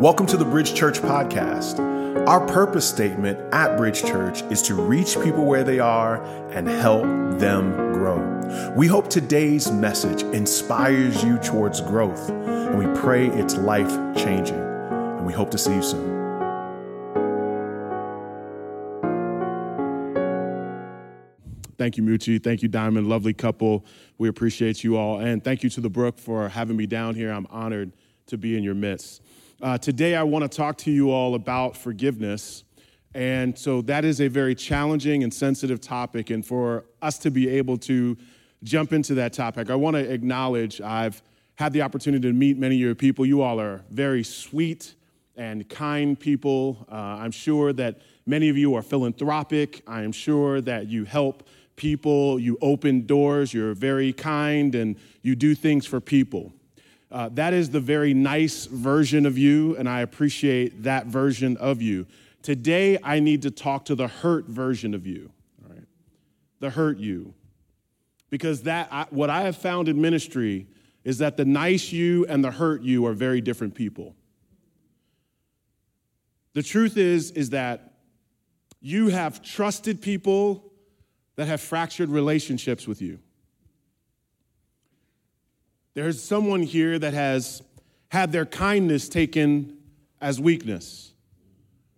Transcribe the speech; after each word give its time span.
Welcome 0.00 0.26
to 0.26 0.36
the 0.36 0.44
Bridge 0.44 0.74
Church 0.74 0.98
podcast. 0.98 1.78
Our 2.28 2.46
purpose 2.46 2.86
statement 2.86 3.38
at 3.54 3.78
Bridge 3.78 4.02
Church 4.02 4.42
is 4.52 4.60
to 4.62 4.74
reach 4.74 5.18
people 5.22 5.46
where 5.46 5.64
they 5.64 5.78
are 5.78 6.22
and 6.50 6.68
help 6.68 7.04
them 7.38 7.72
grow. 7.94 8.74
We 8.76 8.88
hope 8.88 9.08
today's 9.08 9.70
message 9.72 10.22
inspires 10.22 11.24
you 11.24 11.38
towards 11.38 11.80
growth, 11.80 12.28
and 12.28 12.78
we 12.78 13.00
pray 13.00 13.28
it's 13.28 13.56
life 13.56 13.88
changing. 14.14 14.58
And 14.58 15.24
we 15.24 15.32
hope 15.32 15.50
to 15.52 15.56
see 15.56 15.76
you 15.76 15.82
soon. 15.82 16.14
Thank 21.78 21.96
you, 21.96 22.02
Mucci. 22.02 22.44
Thank 22.44 22.60
you, 22.60 22.68
Diamond. 22.68 23.08
Lovely 23.08 23.32
couple. 23.32 23.86
We 24.18 24.28
appreciate 24.28 24.84
you 24.84 24.98
all. 24.98 25.20
And 25.20 25.42
thank 25.42 25.62
you 25.62 25.70
to 25.70 25.80
the 25.80 25.88
Brook 25.88 26.18
for 26.18 26.50
having 26.50 26.76
me 26.76 26.84
down 26.84 27.14
here. 27.14 27.30
I'm 27.30 27.46
honored 27.48 27.92
to 28.26 28.36
be 28.36 28.58
in 28.58 28.62
your 28.62 28.74
midst. 28.74 29.22
Uh, 29.66 29.76
today, 29.76 30.14
I 30.14 30.22
want 30.22 30.44
to 30.44 30.56
talk 30.56 30.78
to 30.78 30.92
you 30.92 31.10
all 31.10 31.34
about 31.34 31.76
forgiveness. 31.76 32.62
And 33.14 33.58
so, 33.58 33.82
that 33.82 34.04
is 34.04 34.20
a 34.20 34.28
very 34.28 34.54
challenging 34.54 35.24
and 35.24 35.34
sensitive 35.34 35.80
topic. 35.80 36.30
And 36.30 36.46
for 36.46 36.84
us 37.02 37.18
to 37.18 37.32
be 37.32 37.48
able 37.48 37.76
to 37.78 38.16
jump 38.62 38.92
into 38.92 39.14
that 39.14 39.32
topic, 39.32 39.68
I 39.68 39.74
want 39.74 39.96
to 39.96 40.08
acknowledge 40.08 40.80
I've 40.80 41.20
had 41.56 41.72
the 41.72 41.82
opportunity 41.82 42.28
to 42.28 42.32
meet 42.32 42.56
many 42.56 42.76
of 42.76 42.80
your 42.80 42.94
people. 42.94 43.26
You 43.26 43.42
all 43.42 43.60
are 43.60 43.82
very 43.90 44.22
sweet 44.22 44.94
and 45.34 45.68
kind 45.68 46.16
people. 46.16 46.86
Uh, 46.88 46.94
I'm 46.94 47.32
sure 47.32 47.72
that 47.72 48.02
many 48.24 48.48
of 48.48 48.56
you 48.56 48.72
are 48.76 48.82
philanthropic. 48.82 49.82
I 49.88 50.02
am 50.02 50.12
sure 50.12 50.60
that 50.60 50.86
you 50.86 51.06
help 51.06 51.48
people, 51.74 52.38
you 52.38 52.56
open 52.62 53.04
doors, 53.04 53.52
you're 53.52 53.74
very 53.74 54.12
kind, 54.12 54.76
and 54.76 54.94
you 55.22 55.34
do 55.34 55.56
things 55.56 55.86
for 55.86 56.00
people. 56.00 56.52
Uh, 57.10 57.28
that 57.34 57.54
is 57.54 57.70
the 57.70 57.80
very 57.80 58.14
nice 58.14 58.66
version 58.66 59.26
of 59.26 59.38
you, 59.38 59.76
and 59.76 59.88
I 59.88 60.00
appreciate 60.00 60.82
that 60.82 61.06
version 61.06 61.56
of 61.58 61.80
you. 61.80 62.06
Today, 62.42 62.98
I 63.02 63.20
need 63.20 63.42
to 63.42 63.50
talk 63.50 63.84
to 63.86 63.94
the 63.94 64.08
hurt 64.08 64.46
version 64.46 64.94
of 64.94 65.06
you, 65.06 65.30
all 65.62 65.72
right? 65.72 65.84
The 66.60 66.70
hurt 66.70 66.98
you. 66.98 67.34
Because 68.28 68.62
that, 68.62 68.88
I, 68.90 69.06
what 69.10 69.30
I 69.30 69.42
have 69.42 69.56
found 69.56 69.88
in 69.88 70.00
ministry 70.00 70.66
is 71.04 71.18
that 71.18 71.36
the 71.36 71.44
nice 71.44 71.92
you 71.92 72.26
and 72.26 72.42
the 72.42 72.50
hurt 72.50 72.82
you 72.82 73.06
are 73.06 73.12
very 73.12 73.40
different 73.40 73.74
people. 73.76 74.16
The 76.54 76.62
truth 76.62 76.96
is, 76.96 77.30
is 77.32 77.50
that 77.50 77.92
you 78.80 79.08
have 79.08 79.42
trusted 79.42 80.02
people 80.02 80.72
that 81.36 81.46
have 81.46 81.60
fractured 81.60 82.08
relationships 82.08 82.88
with 82.88 83.00
you. 83.00 83.20
There's 85.96 86.22
someone 86.22 86.60
here 86.60 86.98
that 86.98 87.14
has 87.14 87.62
had 88.08 88.30
their 88.30 88.44
kindness 88.44 89.08
taken 89.08 89.78
as 90.20 90.38
weakness. 90.38 91.14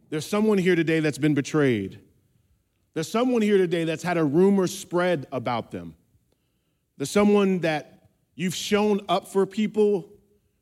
There's 0.09 0.25
someone 0.25 0.57
here 0.57 0.77
today 0.77 1.01
that's 1.01 1.19
been 1.19 1.35
betrayed. 1.35 1.99
There's 2.95 3.11
someone 3.11 3.43
here 3.43 3.59
today 3.59 3.83
that's 3.83 4.05
had 4.05 4.17
a 4.17 4.23
rumor 4.23 4.69
spread 4.69 5.27
about 5.33 5.73
them. 5.73 5.97
There's 6.97 7.11
someone 7.11 7.59
that 7.61 8.09
you've 8.37 8.55
shown 8.55 9.01
up 9.09 9.27
for 9.27 9.45
people 9.47 10.09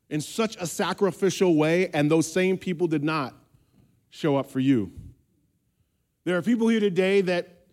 in 0.09 0.19
such 0.19 0.55
a 0.55 0.65
sacrificial 0.65 1.55
way, 1.55 1.89
and 1.89 2.09
those 2.09 2.25
same 2.25 2.57
people 2.57 2.87
did 2.87 3.03
not 3.03 3.35
show 4.09 4.35
up 4.35 4.49
for 4.49 4.59
you. 4.59 4.91
There 6.23 6.35
are 6.37 6.41
people 6.41 6.69
here 6.69 6.79
today 6.79 7.21
that 7.21 7.67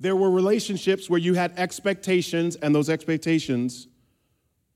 there 0.00 0.16
were 0.16 0.30
relationships 0.30 1.10
where 1.10 1.20
you 1.20 1.34
had 1.34 1.52
expectations, 1.58 2.56
and 2.56 2.74
those 2.74 2.88
expectations 2.88 3.86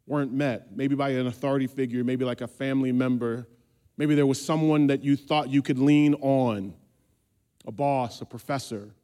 weren't 0.07 0.33
met, 0.33 0.77
maybe 0.77 0.95
by 0.95 1.11
an 1.11 1.27
authority 1.27 1.67
figure, 1.67 2.05
maybe 2.05 2.25
like 2.25 2.41
a 2.41 2.49
family 2.49 2.93
member. 2.93 3.49
Maybe 3.97 4.15
there 4.15 4.27
was 4.27 4.45
someone 4.45 4.89
that 4.89 5.03
you 5.03 5.17
thought 5.17 5.49
you 5.49 5.63
could 5.63 5.79
lean 5.79 6.15
on, 6.15 6.75
a 7.67 7.73
boss, 7.73 8.21
a 8.21 8.25
professor. 8.27 8.95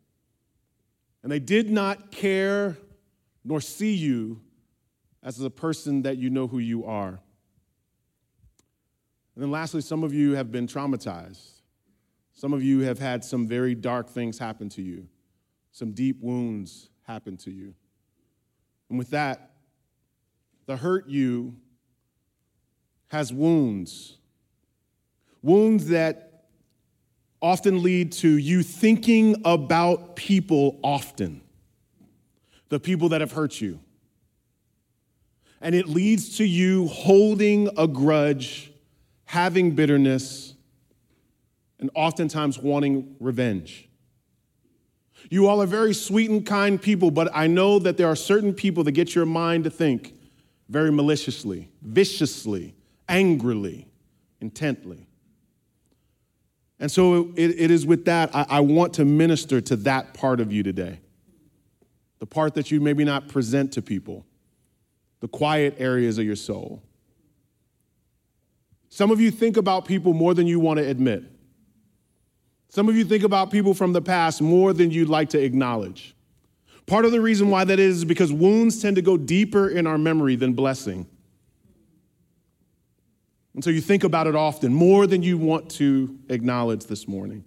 And 1.23 1.31
they 1.31 1.39
did 1.39 1.71
not 1.71 2.11
care 2.11 2.77
nor 3.45 3.61
see 3.61 3.95
you 3.95 4.41
as 5.23 5.37
the 5.37 5.51
person 5.51 6.03
that 6.03 6.17
you 6.17 6.31
know 6.31 6.47
who 6.47 6.59
you 6.59 6.85
are. 6.85 7.21
And 9.35 9.45
then 9.45 9.51
lastly, 9.51 9.81
some 9.81 10.03
of 10.03 10.13
you 10.13 10.35
have 10.35 10.51
been 10.51 10.67
traumatized. 10.67 11.61
Some 12.33 12.53
of 12.53 12.63
you 12.63 12.81
have 12.81 12.99
had 12.99 13.25
some 13.25 13.47
very 13.47 13.75
dark 13.75 14.09
things 14.09 14.39
happen 14.39 14.69
to 14.71 14.83
you, 14.83 15.09
some 15.73 15.93
deep 15.93 16.21
wounds 16.21 16.89
happen 17.03 17.37
to 17.39 17.51
you. 17.51 17.75
And 18.89 18.99
with 18.99 19.11
that, 19.11 19.50
the 20.71 20.77
hurt 20.77 21.09
you 21.09 21.57
has 23.09 23.33
wounds. 23.33 24.19
Wounds 25.43 25.89
that 25.89 26.45
often 27.43 27.83
lead 27.83 28.13
to 28.13 28.29
you 28.29 28.63
thinking 28.63 29.43
about 29.45 30.15
people 30.15 30.79
often, 30.85 31.41
the 32.69 32.79
people 32.79 33.09
that 33.09 33.21
have 33.21 33.33
hurt 33.33 33.61
you. 33.61 33.81
And 35.61 35.75
it 35.75 35.89
leads 35.89 36.37
to 36.37 36.45
you 36.45 36.87
holding 36.87 37.69
a 37.77 37.89
grudge, 37.89 38.71
having 39.25 39.73
bitterness, 39.73 40.55
and 41.81 41.91
oftentimes 41.97 42.61
wanting 42.61 43.17
revenge. 43.19 43.89
You 45.31 45.49
all 45.49 45.61
are 45.63 45.67
very 45.67 45.95
sweet 45.95 46.31
and 46.31 46.47
kind 46.47 46.81
people, 46.81 47.11
but 47.11 47.29
I 47.35 47.49
know 47.49 47.81
that 47.81 47.97
there 47.97 48.07
are 48.07 48.15
certain 48.15 48.55
people 48.55 48.85
that 48.85 48.93
get 48.93 49.17
your 49.17 49.27
mind 49.27 49.65
to 49.65 49.71
think 49.71 50.15
very 50.71 50.93
maliciously, 50.93 51.69
viciously, 51.83 52.75
angrily, 53.09 53.89
intently. 54.41 55.05
And 56.79 56.91
so 56.91 57.33
it, 57.37 57.51
it 57.59 57.71
is 57.73 57.85
with 57.85 58.05
that, 58.05 58.35
I, 58.35 58.47
I 58.49 58.61
want 58.61 58.95
to 58.95 59.05
minister 59.05 59.61
to 59.61 59.77
that 59.77 60.15
part 60.15 60.41
of 60.41 60.53
you 60.53 60.63
today. 60.63 61.01
The 62.21 62.27
part 62.27 62.55
that 62.55 62.71
you 62.71 62.81
maybe 62.81 63.05
not 63.05 63.29
present 63.29 63.73
to 63.73 63.83
people, 63.83 64.25
the 65.19 65.29
quiet 65.29 65.75
areas 65.79 66.19
of 66.19 66.25
your 66.25 66.37
soul. 66.37 66.83
Some 68.89 69.11
of 69.11 69.21
you 69.21 69.33
think 69.33 69.57
about 69.57 69.87
people 69.87 70.15
more 70.15 70.35
than 70.35 70.47
you 70.47 70.61
want 70.61 70.79
to 70.79 70.87
admit. 70.87 71.25
Some 72.69 72.89
of 72.89 72.97
you 72.97 73.05
think 73.05 73.25
about 73.25 73.51
people 73.51 73.75
from 73.75 73.93
the 73.93 74.03
past 74.03 74.41
more 74.41 74.73
than 74.73 74.93
you'd 74.93 75.09
like 75.09 75.31
to 75.31 75.43
acknowledge. 75.43 76.15
Part 76.91 77.05
of 77.05 77.13
the 77.13 77.21
reason 77.21 77.51
why 77.51 77.63
that 77.63 77.79
is 77.79 77.99
is 77.99 78.05
because 78.05 78.33
wounds 78.33 78.83
tend 78.83 78.97
to 78.97 79.03
go 79.03 79.17
deeper 79.17 79.69
in 79.69 79.87
our 79.87 79.97
memory 79.97 80.35
than 80.35 80.55
blessing. 80.55 81.07
And 83.55 83.63
so 83.63 83.71
you 83.71 83.81
think 83.81 84.03
about 84.03 84.27
it 84.27 84.35
often, 84.35 84.75
more 84.75 85.07
than 85.07 85.23
you 85.23 85.39
want 85.39 85.71
to 85.77 86.19
acknowledge 86.29 86.87
this 86.87 87.07
morning. 87.07 87.45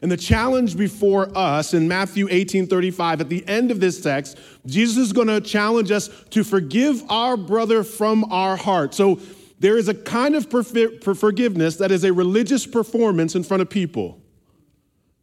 And 0.00 0.10
the 0.10 0.16
challenge 0.16 0.74
before 0.74 1.30
us 1.36 1.74
in 1.74 1.86
Matthew 1.86 2.28
18 2.30 2.66
35, 2.66 3.20
at 3.20 3.28
the 3.28 3.46
end 3.46 3.70
of 3.70 3.78
this 3.78 4.00
text, 4.00 4.38
Jesus 4.64 4.96
is 4.96 5.12
going 5.12 5.28
to 5.28 5.42
challenge 5.42 5.90
us 5.90 6.08
to 6.30 6.42
forgive 6.42 7.04
our 7.10 7.36
brother 7.36 7.84
from 7.84 8.24
our 8.32 8.56
heart. 8.56 8.94
So 8.94 9.20
there 9.58 9.76
is 9.76 9.88
a 9.88 9.94
kind 9.94 10.34
of 10.34 10.46
forgiveness 10.48 11.76
that 11.76 11.90
is 11.90 12.04
a 12.04 12.12
religious 12.14 12.66
performance 12.66 13.34
in 13.34 13.42
front 13.42 13.60
of 13.60 13.68
people. 13.68 14.22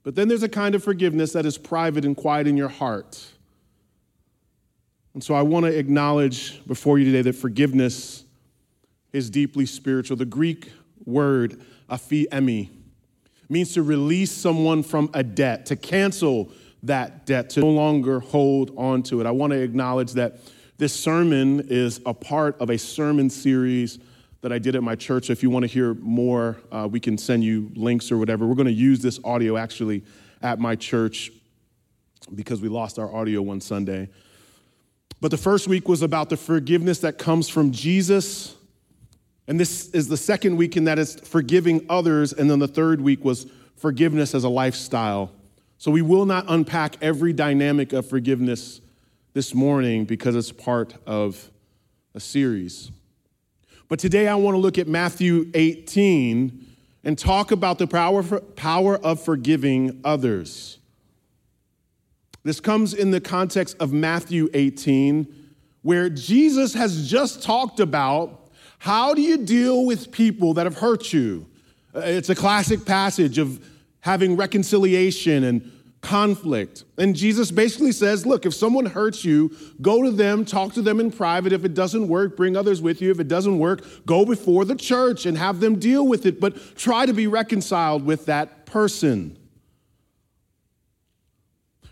But 0.03 0.15
then 0.15 0.27
there's 0.27 0.43
a 0.43 0.49
kind 0.49 0.75
of 0.75 0.83
forgiveness 0.83 1.33
that 1.33 1.45
is 1.45 1.57
private 1.57 2.05
and 2.05 2.15
quiet 2.15 2.45
in 2.45 2.57
your 2.57 2.69
heart. 2.69 3.25
And 5.13 5.23
so 5.23 5.33
I 5.33 5.41
want 5.43 5.65
to 5.65 5.77
acknowledge 5.77 6.65
before 6.67 6.99
you 6.99 7.05
today 7.05 7.21
that 7.21 7.33
forgiveness 7.33 8.25
is 9.13 9.29
deeply 9.29 9.65
spiritual. 9.65 10.17
The 10.17 10.25
Greek 10.25 10.71
word 11.05 11.61
aphiemi 11.89 12.69
means 13.47 13.73
to 13.73 13.83
release 13.83 14.31
someone 14.31 14.83
from 14.83 15.09
a 15.13 15.23
debt, 15.23 15.67
to 15.67 15.75
cancel 15.75 16.51
that 16.81 17.25
debt, 17.25 17.51
to 17.51 17.61
no 17.61 17.69
longer 17.69 18.19
hold 18.19 18.71
on 18.75 19.03
to 19.03 19.21
it. 19.21 19.27
I 19.27 19.31
want 19.31 19.51
to 19.51 19.61
acknowledge 19.61 20.13
that 20.13 20.39
this 20.77 20.93
sermon 20.93 21.67
is 21.69 22.01
a 22.05 22.13
part 22.13 22.59
of 22.59 22.69
a 22.69 22.77
sermon 22.77 23.29
series 23.29 23.99
that 24.43 24.51
I 24.51 24.59
did 24.59 24.75
at 24.75 24.83
my 24.83 24.95
church. 24.95 25.27
So 25.27 25.31
If 25.31 25.41
you 25.41 25.49
want 25.49 25.63
to 25.63 25.67
hear 25.67 25.93
more, 25.95 26.57
uh, 26.69 26.87
we 26.91 26.99
can 26.99 27.17
send 27.17 27.45
you 27.45 27.71
links 27.75 28.11
or 28.11 28.17
whatever. 28.17 28.45
We're 28.45 28.55
going 28.55 28.67
to 28.67 28.73
use 28.73 28.99
this 28.99 29.17
audio 29.23 29.55
actually 29.55 30.03
at 30.41 30.59
my 30.59 30.75
church 30.75 31.31
because 32.35 32.61
we 32.61 32.67
lost 32.67 32.99
our 32.99 33.13
audio 33.15 33.41
one 33.41 33.61
Sunday. 33.61 34.09
But 35.21 35.31
the 35.31 35.37
first 35.37 35.69
week 35.69 35.87
was 35.87 36.01
about 36.01 36.29
the 36.29 36.35
forgiveness 36.35 36.99
that 36.99 37.17
comes 37.17 37.47
from 37.47 37.71
Jesus. 37.71 38.53
And 39.47 39.57
this 39.57 39.87
is 39.91 40.09
the 40.09 40.17
second 40.17 40.57
week 40.57 40.75
in 40.75 40.83
that 40.83 40.99
it's 40.99 41.25
forgiving 41.25 41.85
others. 41.89 42.33
And 42.33 42.51
then 42.51 42.59
the 42.59 42.67
third 42.67 42.99
week 42.99 43.23
was 43.23 43.47
forgiveness 43.77 44.35
as 44.35 44.43
a 44.43 44.49
lifestyle. 44.49 45.31
So 45.77 45.89
we 45.89 46.01
will 46.01 46.25
not 46.25 46.43
unpack 46.49 46.97
every 47.01 47.31
dynamic 47.31 47.93
of 47.93 48.09
forgiveness 48.09 48.81
this 49.31 49.53
morning 49.53 50.03
because 50.03 50.35
it's 50.35 50.51
part 50.51 50.95
of 51.05 51.49
a 52.13 52.19
series. 52.19 52.91
But 53.93 53.99
today 53.99 54.27
I 54.27 54.33
want 54.33 54.55
to 54.55 54.59
look 54.59 54.79
at 54.79 54.87
Matthew 54.87 55.51
18 55.53 56.65
and 57.03 57.15
talk 57.15 57.51
about 57.51 57.77
the 57.77 57.85
power, 57.85 58.23
power 58.23 58.97
of 58.97 59.23
forgiving 59.23 60.01
others. 60.03 60.79
This 62.41 62.59
comes 62.59 62.95
in 62.95 63.11
the 63.11 63.21
context 63.21 63.77
of 63.79 63.93
Matthew 63.93 64.49
18, 64.55 65.27
where 65.83 66.09
Jesus 66.09 66.73
has 66.73 67.07
just 67.07 67.43
talked 67.43 67.79
about 67.79 68.49
how 68.79 69.13
do 69.13 69.21
you 69.21 69.37
deal 69.37 69.85
with 69.85 70.11
people 70.11 70.55
that 70.55 70.65
have 70.65 70.79
hurt 70.79 71.13
you? 71.13 71.45
Uh, 71.95 71.99
It's 71.99 72.29
a 72.29 72.35
classic 72.35 72.85
passage 72.85 73.37
of 73.37 73.63
having 73.99 74.35
reconciliation 74.35 75.43
and 75.43 75.71
conflict. 76.03 76.83
And 76.97 77.15
Jesus 77.15 77.49
basically 77.49 77.93
says, 77.93 78.25
look, 78.25 78.45
if 78.45 78.53
someone 78.53 78.85
hurts 78.85 79.25
you, 79.25 79.55
go 79.81 80.03
to 80.03 80.11
them, 80.11 80.45
talk 80.45 80.73
to 80.73 80.81
them 80.81 80.99
in 80.99 81.09
private. 81.09 81.53
If 81.53 81.63
it 81.63 81.73
doesn't 81.73 82.07
work, 82.07 82.37
bring 82.37 82.55
others 82.55 82.81
with 82.81 83.01
you. 83.01 83.09
If 83.09 83.19
it 83.19 83.29
doesn't 83.29 83.57
work, 83.57 83.83
go 84.05 84.25
before 84.25 84.65
the 84.65 84.75
church 84.75 85.25
and 85.25 85.37
have 85.37 85.61
them 85.61 85.79
deal 85.79 86.05
with 86.05 86.25
it, 86.25 86.39
but 86.39 86.75
try 86.75 87.05
to 87.05 87.13
be 87.13 87.25
reconciled 87.25 88.05
with 88.05 88.25
that 88.27 88.65
person. 88.65 89.37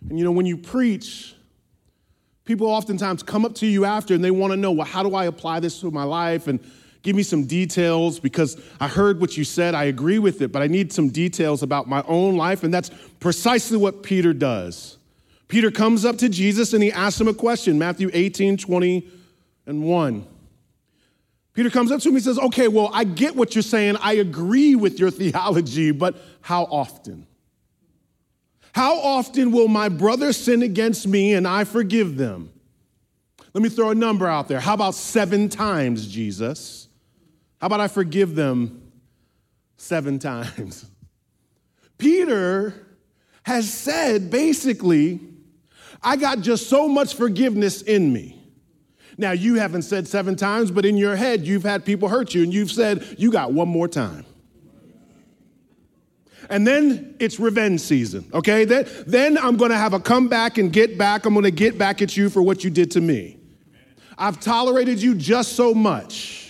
And 0.09 0.19
you 0.19 0.25
know, 0.25 0.31
when 0.31 0.45
you 0.45 0.57
preach, 0.57 1.33
people 2.43 2.67
oftentimes 2.67 3.23
come 3.23 3.45
up 3.45 3.55
to 3.55 3.65
you 3.65 3.85
after 3.85 4.13
and 4.13 4.23
they 4.23 4.31
want 4.31 4.51
to 4.51 4.57
know, 4.57 4.73
well, 4.73 4.87
how 4.87 5.03
do 5.03 5.15
I 5.15 5.25
apply 5.25 5.61
this 5.61 5.79
to 5.81 5.89
my 5.89 6.03
life? 6.03 6.47
And 6.47 6.59
give 7.01 7.15
me 7.15 7.23
some 7.23 7.45
details 7.45 8.19
because 8.19 8.61
I 8.79 8.87
heard 8.87 9.19
what 9.19 9.37
you 9.37 9.43
said. 9.43 9.75
I 9.75 9.85
agree 9.85 10.19
with 10.19 10.41
it, 10.41 10.51
but 10.51 10.61
I 10.61 10.67
need 10.67 10.93
some 10.93 11.09
details 11.09 11.63
about 11.63 11.87
my 11.87 12.03
own 12.07 12.37
life. 12.37 12.63
And 12.63 12.73
that's 12.73 12.91
precisely 13.19 13.77
what 13.77 14.03
Peter 14.03 14.33
does. 14.33 14.97
Peter 15.47 15.71
comes 15.71 16.05
up 16.05 16.17
to 16.19 16.29
Jesus 16.29 16.73
and 16.73 16.81
he 16.81 16.91
asks 16.91 17.19
him 17.19 17.27
a 17.27 17.33
question 17.33 17.77
Matthew 17.77 18.09
18, 18.13 18.57
20, 18.57 19.09
and 19.65 19.83
1. 19.83 20.27
Peter 21.53 21.69
comes 21.69 21.91
up 21.91 21.99
to 22.01 22.09
him 22.09 22.15
and 22.15 22.23
says, 22.23 22.39
Okay, 22.39 22.67
well, 22.67 22.89
I 22.93 23.03
get 23.03 23.35
what 23.35 23.55
you're 23.55 23.61
saying. 23.61 23.97
I 23.97 24.13
agree 24.13 24.75
with 24.75 24.99
your 24.99 25.11
theology, 25.11 25.91
but 25.91 26.15
how 26.41 26.63
often? 26.63 27.27
How 28.73 28.99
often 28.99 29.51
will 29.51 29.67
my 29.67 29.89
brother 29.89 30.31
sin 30.31 30.61
against 30.61 31.05
me 31.05 31.33
and 31.33 31.45
I 31.45 31.65
forgive 31.65 32.15
them? 32.15 32.51
Let 33.53 33.61
me 33.61 33.69
throw 33.69 33.89
a 33.89 33.95
number 33.95 34.27
out 34.27 34.47
there. 34.47 34.61
How 34.61 34.73
about 34.73 34.95
seven 34.95 35.49
times, 35.49 36.07
Jesus? 36.07 36.87
How 37.61 37.67
about 37.67 37.79
I 37.79 37.87
forgive 37.87 38.33
them 38.33 38.91
seven 39.77 40.17
times? 40.17 40.87
Peter 41.99 42.73
has 43.43 43.71
said 43.71 44.31
basically, 44.31 45.19
I 46.01 46.15
got 46.15 46.41
just 46.41 46.67
so 46.67 46.87
much 46.87 47.13
forgiveness 47.13 47.83
in 47.83 48.11
me. 48.11 48.39
Now, 49.17 49.33
you 49.33 49.55
haven't 49.55 49.83
said 49.83 50.07
seven 50.07 50.35
times, 50.35 50.71
but 50.71 50.85
in 50.85 50.97
your 50.97 51.15
head, 51.15 51.45
you've 51.45 51.61
had 51.61 51.85
people 51.85 52.09
hurt 52.09 52.33
you 52.33 52.41
and 52.41 52.51
you've 52.51 52.71
said, 52.71 53.15
You 53.19 53.31
got 53.31 53.53
one 53.53 53.67
more 53.67 53.87
time. 53.87 54.25
And 56.49 56.65
then 56.65 57.15
it's 57.19 57.39
revenge 57.39 57.81
season, 57.81 58.27
okay? 58.33 58.65
Then, 58.65 58.87
then 59.05 59.37
I'm 59.37 59.57
gonna 59.57 59.77
have 59.77 59.93
a 59.93 59.99
comeback 59.99 60.57
and 60.57 60.73
get 60.73 60.97
back. 60.97 61.27
I'm 61.27 61.35
gonna 61.35 61.51
get 61.51 61.77
back 61.77 62.01
at 62.01 62.17
you 62.17 62.31
for 62.31 62.41
what 62.41 62.63
you 62.63 62.71
did 62.71 62.89
to 62.91 63.01
me. 63.01 63.37
I've 64.17 64.39
tolerated 64.39 64.99
you 64.99 65.13
just 65.13 65.53
so 65.53 65.75
much. 65.75 66.40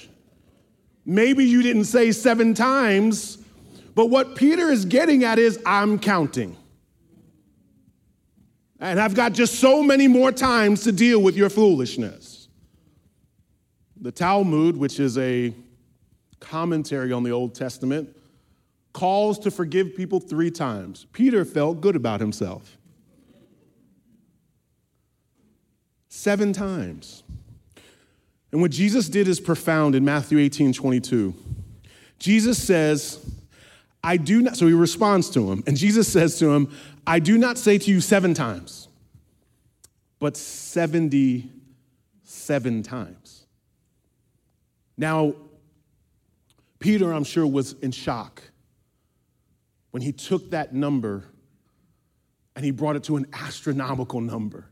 Maybe 1.06 1.46
you 1.46 1.62
didn't 1.62 1.86
say 1.86 2.12
seven 2.12 2.54
times, 2.54 3.38
but 3.96 4.08
what 4.08 4.36
Peter 4.36 4.70
is 4.70 4.86
getting 4.86 5.24
at 5.24 5.40
is 5.40 5.60
I'm 5.66 6.00
counting. 6.00 6.56
And 8.80 9.00
I've 9.00 9.14
got 9.14 9.34
just 9.34 9.60
so 9.60 9.84
many 9.84 10.08
more 10.08 10.32
times 10.32 10.84
to 10.84 10.92
deal 10.92 11.22
with 11.22 11.36
your 11.36 11.50
foolishness. 11.50 12.48
The 14.00 14.12
Talmud, 14.12 14.76
which 14.78 15.00
is 15.00 15.18
a 15.18 15.54
commentary 16.40 17.12
on 17.12 17.24
the 17.24 17.32
Old 17.32 17.54
Testament, 17.54 18.16
calls 18.94 19.38
to 19.40 19.52
forgive 19.52 19.96
people 19.96 20.20
three 20.20 20.50
times. 20.50 21.06
Peter 21.14 21.46
felt 21.46 21.82
good 21.82 21.96
about 21.96 22.20
himself. 22.20 22.78
Seven 26.10 26.52
times. 26.52 27.24
And 28.52 28.62
what 28.62 28.72
Jesus 28.72 29.10
did 29.10 29.28
is 29.28 29.40
profound 29.40 29.94
in 29.96 30.04
Matthew 30.04 30.40
18 30.40 30.74
22. 30.74 31.34
Jesus 32.20 32.62
says, 32.62 33.26
I 34.04 34.18
do 34.18 34.42
not, 34.42 34.58
so 34.58 34.68
he 34.68 34.74
responds 34.74 35.30
to 35.32 35.52
him, 35.52 35.64
and 35.68 35.78
Jesus 35.78 36.08
says 36.08 36.40
to 36.40 36.52
him, 36.52 36.72
I 37.06 37.20
do 37.20 37.38
not 37.38 37.58
say 37.58 37.78
to 37.78 37.92
you 37.92 38.02
seven 38.02 38.34
times, 38.34 38.88
but 40.20 40.36
77 40.38 42.84
times. 42.84 43.46
Now, 44.98 45.36
Peter, 46.80 47.14
I'm 47.14 47.24
sure, 47.24 47.46
was 47.46 47.74
in 47.74 47.92
shock 47.92 48.42
when 49.92 50.02
he 50.02 50.12
took 50.12 50.50
that 50.52 50.74
number 50.74 51.26
and 52.56 52.66
he 52.66 52.72
brought 52.72 52.96
it 52.96 53.04
to 53.04 53.18
an 53.18 53.28
astronomical 53.34 54.20
number. 54.20 54.71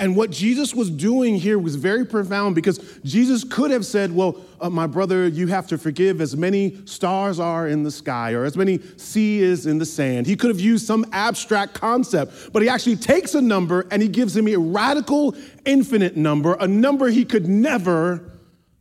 And 0.00 0.14
what 0.14 0.30
Jesus 0.30 0.74
was 0.74 0.90
doing 0.90 1.34
here 1.34 1.58
was 1.58 1.74
very 1.74 2.06
profound 2.06 2.54
because 2.54 2.78
Jesus 3.02 3.42
could 3.42 3.72
have 3.72 3.84
said, 3.84 4.12
Well, 4.12 4.40
uh, 4.60 4.70
my 4.70 4.86
brother, 4.86 5.26
you 5.26 5.48
have 5.48 5.66
to 5.68 5.78
forgive 5.78 6.20
as 6.20 6.36
many 6.36 6.86
stars 6.86 7.40
are 7.40 7.66
in 7.66 7.82
the 7.82 7.90
sky 7.90 8.32
or 8.32 8.44
as 8.44 8.56
many 8.56 8.78
sea 8.96 9.40
is 9.40 9.66
in 9.66 9.78
the 9.78 9.86
sand. 9.86 10.26
He 10.26 10.36
could 10.36 10.50
have 10.50 10.60
used 10.60 10.86
some 10.86 11.04
abstract 11.12 11.74
concept, 11.74 12.52
but 12.52 12.62
he 12.62 12.68
actually 12.68 12.96
takes 12.96 13.34
a 13.34 13.40
number 13.40 13.88
and 13.90 14.00
he 14.00 14.08
gives 14.08 14.36
him 14.36 14.46
a 14.46 14.56
radical, 14.56 15.34
infinite 15.64 16.16
number, 16.16 16.54
a 16.60 16.68
number 16.68 17.08
he 17.08 17.24
could 17.24 17.48
never 17.48 18.30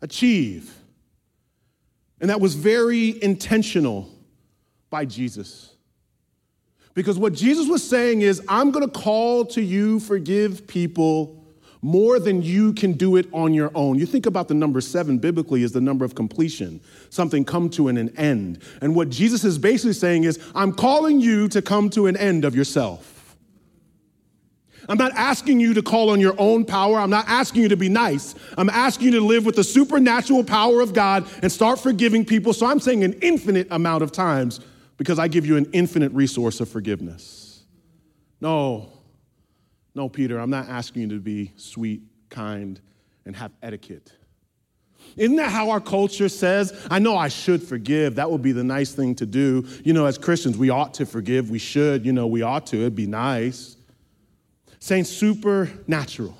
achieve. 0.01 0.71
And 2.21 2.29
that 2.29 2.39
was 2.39 2.53
very 2.53 3.21
intentional 3.23 4.09
by 4.91 5.05
Jesus. 5.05 5.76
Because 6.97 7.19
what 7.19 7.33
Jesus 7.33 7.67
was 7.67 7.87
saying 7.87 8.23
is, 8.23 8.41
I'm 8.47 8.71
gonna 8.71 8.87
call 8.87 9.45
to 9.45 9.61
you, 9.61 9.99
forgive 9.99 10.65
people 10.65 11.45
more 11.83 12.19
than 12.19 12.41
you 12.41 12.73
can 12.73 12.93
do 12.93 13.17
it 13.17 13.27
on 13.31 13.53
your 13.53 13.69
own. 13.75 13.99
You 13.99 14.07
think 14.07 14.25
about 14.25 14.47
the 14.47 14.55
number 14.55 14.81
seven 14.81 15.19
biblically 15.19 15.61
is 15.61 15.71
the 15.71 15.79
number 15.79 16.05
of 16.05 16.15
completion, 16.15 16.81
something 17.11 17.45
come 17.45 17.69
to 17.69 17.87
an, 17.89 17.99
an 17.99 18.09
end. 18.17 18.63
And 18.81 18.95
what 18.95 19.11
Jesus 19.11 19.43
is 19.43 19.59
basically 19.59 19.93
saying 19.93 20.23
is, 20.23 20.39
I'm 20.55 20.73
calling 20.73 21.21
you 21.21 21.47
to 21.49 21.61
come 21.61 21.91
to 21.91 22.07
an 22.07 22.17
end 22.17 22.43
of 22.43 22.55
yourself. 22.55 23.37
I'm 24.89 24.97
not 24.97 25.11
asking 25.11 25.59
you 25.59 25.75
to 25.75 25.83
call 25.83 26.09
on 26.09 26.19
your 26.19 26.33
own 26.39 26.65
power. 26.65 26.97
I'm 26.97 27.11
not 27.11 27.25
asking 27.27 27.61
you 27.61 27.69
to 27.69 27.77
be 27.77 27.89
nice. 27.89 28.33
I'm 28.57 28.71
asking 28.71 29.13
you 29.13 29.19
to 29.19 29.21
live 29.21 29.45
with 29.45 29.55
the 29.55 29.63
supernatural 29.63 30.43
power 30.43 30.81
of 30.81 30.93
God 30.93 31.27
and 31.43 31.51
start 31.51 31.77
forgiving 31.77 32.25
people. 32.25 32.53
So 32.53 32.65
I'm 32.65 32.79
saying 32.79 33.03
an 33.03 33.13
infinite 33.21 33.67
amount 33.69 34.01
of 34.01 34.11
times 34.11 34.61
because 34.97 35.19
I 35.19 35.27
give 35.27 35.45
you 35.45 35.57
an 35.57 35.69
infinite 35.73 36.11
resource 36.11 36.59
of 36.59 36.69
forgiveness. 36.69 37.63
No, 38.41 38.91
no, 39.95 40.09
Peter, 40.09 40.39
I'm 40.39 40.49
not 40.49 40.67
asking 40.67 41.03
you 41.03 41.07
to 41.09 41.19
be 41.19 41.53
sweet, 41.55 42.01
kind, 42.29 42.79
and 43.25 43.35
have 43.35 43.51
etiquette. 43.63 44.11
Isn't 45.15 45.37
that 45.37 45.51
how 45.51 45.69
our 45.69 45.79
culture 45.79 46.29
says? 46.29 46.85
I 46.91 46.99
know 46.99 47.17
I 47.17 47.29
should 47.29 47.63
forgive. 47.63 48.15
That 48.15 48.29
would 48.29 48.41
be 48.41 48.51
the 48.51 48.63
nice 48.63 48.91
thing 48.91 49.15
to 49.15 49.25
do. 49.25 49.65
You 49.83 49.93
know, 49.93 50.05
as 50.05 50.17
Christians, 50.17 50.57
we 50.57 50.69
ought 50.69 50.93
to 50.95 51.05
forgive. 51.05 51.49
We 51.49 51.59
should, 51.59 52.05
you 52.05 52.13
know, 52.13 52.27
we 52.27 52.41
ought 52.41 52.67
to. 52.67 52.77
It'd 52.77 52.95
be 52.95 53.07
nice. 53.07 53.77
Saying 54.79 55.05
supernatural. 55.05 56.37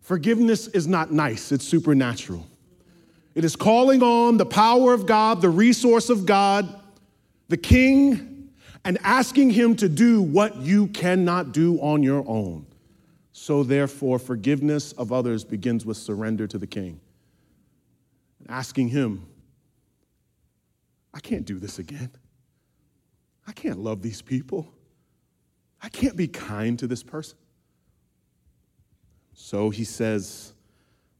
Forgiveness 0.00 0.68
is 0.68 0.86
not 0.86 1.12
nice, 1.12 1.52
it's 1.52 1.64
supernatural. 1.64 2.46
It 3.34 3.44
is 3.44 3.54
calling 3.54 4.02
on 4.02 4.38
the 4.38 4.46
power 4.46 4.92
of 4.92 5.06
God, 5.06 5.40
the 5.40 5.50
resource 5.50 6.10
of 6.10 6.26
God, 6.26 6.79
the 7.50 7.56
king, 7.56 8.50
and 8.84 8.96
asking 9.02 9.50
him 9.50 9.76
to 9.76 9.88
do 9.88 10.22
what 10.22 10.56
you 10.56 10.86
cannot 10.86 11.52
do 11.52 11.78
on 11.80 12.02
your 12.02 12.24
own. 12.26 12.64
So, 13.32 13.62
therefore, 13.62 14.18
forgiveness 14.18 14.92
of 14.92 15.12
others 15.12 15.44
begins 15.44 15.84
with 15.84 15.96
surrender 15.96 16.46
to 16.46 16.56
the 16.56 16.66
king. 16.66 17.00
Asking 18.48 18.88
him, 18.88 19.26
I 21.12 21.20
can't 21.20 21.44
do 21.44 21.58
this 21.58 21.78
again. 21.78 22.10
I 23.46 23.52
can't 23.52 23.78
love 23.78 24.00
these 24.00 24.22
people. 24.22 24.72
I 25.82 25.88
can't 25.88 26.16
be 26.16 26.28
kind 26.28 26.78
to 26.78 26.86
this 26.86 27.02
person. 27.02 27.36
So 29.34 29.70
he 29.70 29.84
says 29.84 30.52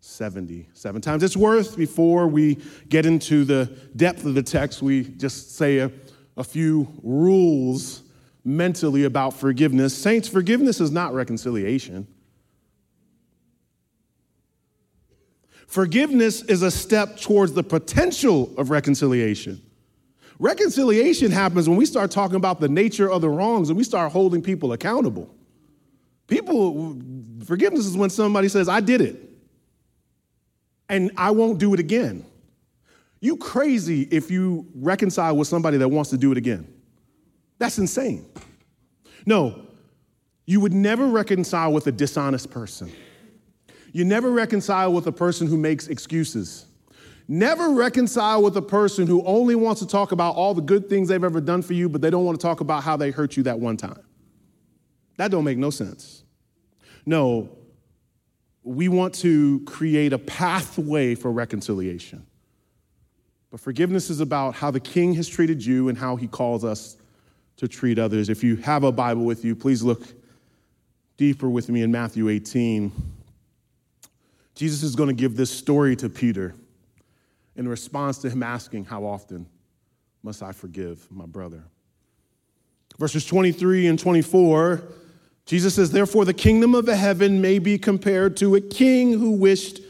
77 0.01 1.01
times. 1.01 1.23
It's 1.23 1.37
worth, 1.37 1.77
before 1.77 2.29
we 2.29 2.59
get 2.89 3.07
into 3.07 3.45
the 3.45 3.67
depth 3.97 4.25
of 4.25 4.35
the 4.35 4.43
text, 4.43 4.83
we 4.83 5.05
just 5.05 5.57
say 5.57 5.79
a, 5.79 5.91
a 6.37 6.45
few 6.45 6.89
rules 7.03 8.03
mentally 8.45 9.05
about 9.05 9.35
forgiveness. 9.35 9.97
Saints, 9.97 10.29
forgiveness 10.29 10.81
is 10.81 10.91
not 10.91 11.13
reconciliation. 11.13 12.07
Forgiveness 15.67 16.43
is 16.43 16.63
a 16.63 16.71
step 16.71 17.17
towards 17.17 17.53
the 17.53 17.63
potential 17.63 18.53
of 18.57 18.71
reconciliation. 18.71 19.63
Reconciliation 20.41 21.31
happens 21.31 21.69
when 21.69 21.77
we 21.77 21.85
start 21.85 22.11
talking 22.11 22.37
about 22.37 22.61
the 22.61 22.69
nature 22.69 23.11
of 23.11 23.21
the 23.21 23.29
wrongs 23.29 23.69
and 23.69 23.77
we 23.77 23.85
start 23.85 24.11
holding 24.11 24.43
people 24.43 24.73
accountable. 24.73 25.33
People, 26.27 26.97
forgiveness 27.45 27.87
is 27.87 27.97
when 27.97 28.11
somebody 28.11 28.49
says, 28.49 28.69
I 28.69 28.81
did 28.81 29.01
it 29.01 29.31
and 30.89 31.13
I 31.17 31.31
won't 31.31 31.59
do 31.59 31.73
it 31.75 31.81
again. 31.81 32.25
You 33.21 33.37
crazy 33.37 34.03
if 34.11 34.31
you 34.31 34.67
reconcile 34.75 35.37
with 35.37 35.47
somebody 35.47 35.77
that 35.79 35.89
wants 35.89 36.11
to 36.11 36.17
do 36.17 36.33
it 36.33 36.39
again. 36.39 36.67
That's 37.59 37.79
insane. 37.79 38.27
No, 39.27 39.67
you 40.47 40.61
would 40.61 40.73
never 40.73 41.07
reconcile 41.07 41.73
with 41.73 41.87
a 41.87 41.93
dishonest 41.93 42.51
person. 42.51 42.91
You 43.93 44.05
never 44.05 44.31
reconcile 44.31 44.93
with 44.93 45.07
a 45.07 45.13
person 45.13 45.47
who 45.47 45.57
makes 45.57 45.89
excuses. 45.89 46.67
Never 47.29 47.71
reconcile 47.71 48.43
with 48.43 48.57
a 48.57 48.63
person 48.63 49.07
who 49.07 49.23
only 49.25 49.55
wants 49.55 49.81
to 49.81 49.87
talk 49.87 50.13
about 50.13 50.35
all 50.35 50.55
the 50.55 50.63
good 50.63 50.89
things 50.89 51.09
they've 51.09 51.23
ever 51.23 51.41
done 51.41 51.63
for 51.63 51.75
you, 51.75 51.89
but 51.89 52.01
they 52.01 52.11
don't 52.11 52.25
want 52.25 52.41
to 52.41 52.45
talk 52.45 52.61
about 52.61 52.83
how 52.83 52.97
they 52.97 53.11
hurt 53.11 53.37
you 53.37 53.45
that 53.45 53.61
one 53.61 53.77
time. 53.77 54.03
That 55.17 55.31
don't 55.31 55.45
make 55.45 55.59
no 55.59 55.71
sense. 55.71 56.25
No, 57.05 57.57
we 58.63 58.89
want 58.89 59.15
to 59.17 59.61
create 59.61 60.13
a 60.13 60.19
pathway 60.19 61.15
for 61.15 61.31
reconciliation. 61.31 62.27
But 63.51 63.61
forgiveness 63.61 64.11
is 64.11 64.21
about 64.21 64.55
how 64.55 64.71
the 64.71 64.81
king 64.81 65.15
has 65.15 65.29
treated 65.29 65.65
you 65.65 65.89
and 65.89 65.99
how 65.99 66.17
he 66.17 66.29
calls 66.29 66.65
us 66.65 66.97
to 67.57 67.69
treat 67.69 67.99
others. 67.99 68.29
If 68.29 68.45
you 68.45 68.57
have 68.57 68.85
a 68.85 68.93
Bible 68.93 69.25
with 69.25 69.45
you, 69.45 69.57
please 69.57 69.83
look 69.83 70.03
deeper 71.17 71.49
with 71.49 71.69
me 71.69 71.83
in 71.83 71.91
Matthew 71.91 72.29
18. 72.29 72.93
Jesus 74.55 74.83
is 74.83 74.95
going 74.95 75.09
to 75.09 75.15
give 75.15 75.37
this 75.37 75.51
story 75.51 75.97
to 75.97 76.09
Peter 76.09 76.55
in 77.57 77.69
response 77.69 78.19
to 78.19 78.31
him 78.31 78.43
asking, 78.43 78.87
How 78.87 79.05
often 79.05 79.47
must 80.23 80.43
I 80.43 80.53
forgive 80.53 81.07
my 81.11 81.27
brother? 81.27 81.63
Verses 82.99 83.25
23 83.27 83.87
and 83.89 83.99
24, 83.99 84.83
Jesus 85.45 85.75
says, 85.75 85.91
Therefore, 85.91 86.25
the 86.25 86.35
kingdom 86.35 86.75
of 86.75 86.87
heaven 86.87 87.41
may 87.41 87.59
be 87.59 87.79
compared 87.79 88.37
to 88.39 88.55
a 88.55 88.61
king 88.61 89.19
who 89.19 89.33
wished 89.33 89.81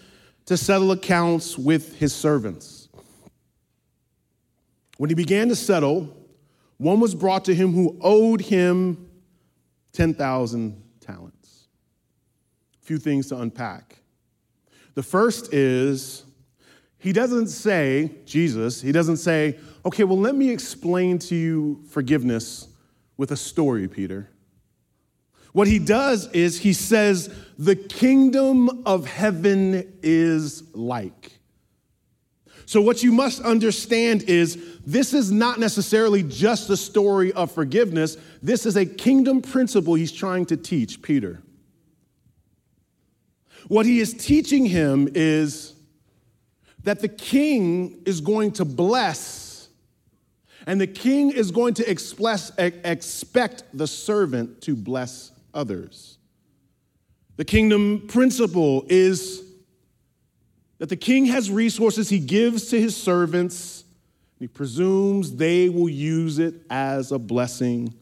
to 0.47 0.57
settle 0.57 0.93
accounts 0.93 1.59
with 1.59 1.99
his 1.99 2.15
servants. 2.15 2.80
When 5.01 5.09
he 5.09 5.15
began 5.15 5.49
to 5.49 5.57
settle, 5.57 6.15
one 6.77 7.01
was 7.01 7.15
brought 7.15 7.47
to 7.47 7.55
him 7.55 7.73
who 7.73 7.97
owed 8.03 8.43
him 8.43 9.09
10,000 9.95 10.83
talents. 11.01 11.69
A 12.83 12.85
few 12.85 12.99
things 12.99 13.27
to 13.31 13.39
unpack. 13.39 14.03
The 14.93 15.03
first 15.03 15.55
is 15.55 16.27
he 16.99 17.15
doesn't 17.15 17.47
say, 17.47 18.11
Jesus, 18.27 18.83
he 18.83 18.93
doesn't 18.93 19.17
say, 19.17 19.59
okay, 19.87 20.05
well, 20.05 20.19
let 20.19 20.35
me 20.35 20.51
explain 20.51 21.19
to 21.21 21.35
you 21.35 21.83
forgiveness 21.89 22.69
with 23.17 23.33
a 23.33 23.39
story, 23.39 23.89
Peter. 23.89 24.29
What 25.55 25.67
he 25.67 25.79
does 25.79 26.31
is 26.33 26.59
he 26.59 26.75
says, 26.75 27.35
the 27.59 27.75
kingdom 27.75 28.83
of 28.85 29.07
heaven 29.07 29.99
is 30.03 30.63
like. 30.75 31.40
So, 32.71 32.81
what 32.81 33.03
you 33.03 33.11
must 33.11 33.43
understand 33.43 34.23
is 34.29 34.57
this 34.87 35.13
is 35.13 35.33
not 35.33 35.59
necessarily 35.59 36.23
just 36.23 36.71
a 36.71 36.77
story 36.77 37.33
of 37.33 37.51
forgiveness. 37.51 38.17
This 38.45 38.65
is 38.65 38.77
a 38.77 38.87
kingdom 38.87 39.43
principle 39.43 39.95
he's 39.95 40.13
trying 40.13 40.47
to 40.47 40.57
teach 40.57 41.03
Peter. 41.03 41.43
What 43.67 43.87
he 43.87 43.99
is 43.99 44.15
teaching 44.15 44.67
him 44.67 45.09
is 45.17 45.75
that 46.85 47.01
the 47.01 47.09
king 47.09 48.03
is 48.07 48.21
going 48.21 48.53
to 48.53 48.65
bless, 48.65 49.69
and 50.65 50.81
the 50.81 50.87
king 50.87 51.33
is 51.33 51.51
going 51.51 51.75
to 51.75 51.91
expect 51.91 53.65
the 53.77 53.87
servant 53.89 54.61
to 54.63 54.77
bless 54.77 55.33
others. 55.53 56.19
The 57.37 57.45
kingdom 57.45 58.07
principle 58.07 58.87
is 58.89 59.50
that 60.81 60.89
the 60.89 60.97
king 60.97 61.27
has 61.27 61.51
resources 61.51 62.09
he 62.09 62.19
gives 62.19 62.71
to 62.71 62.81
his 62.81 62.97
servants, 62.97 63.85
he 64.39 64.49
presumes 64.49 65.37
they 65.37 65.69
will 65.69 65.91
use 65.91 66.39
it 66.39 66.55
as 66.71 67.13
a 67.13 67.19
blessing 67.19 67.93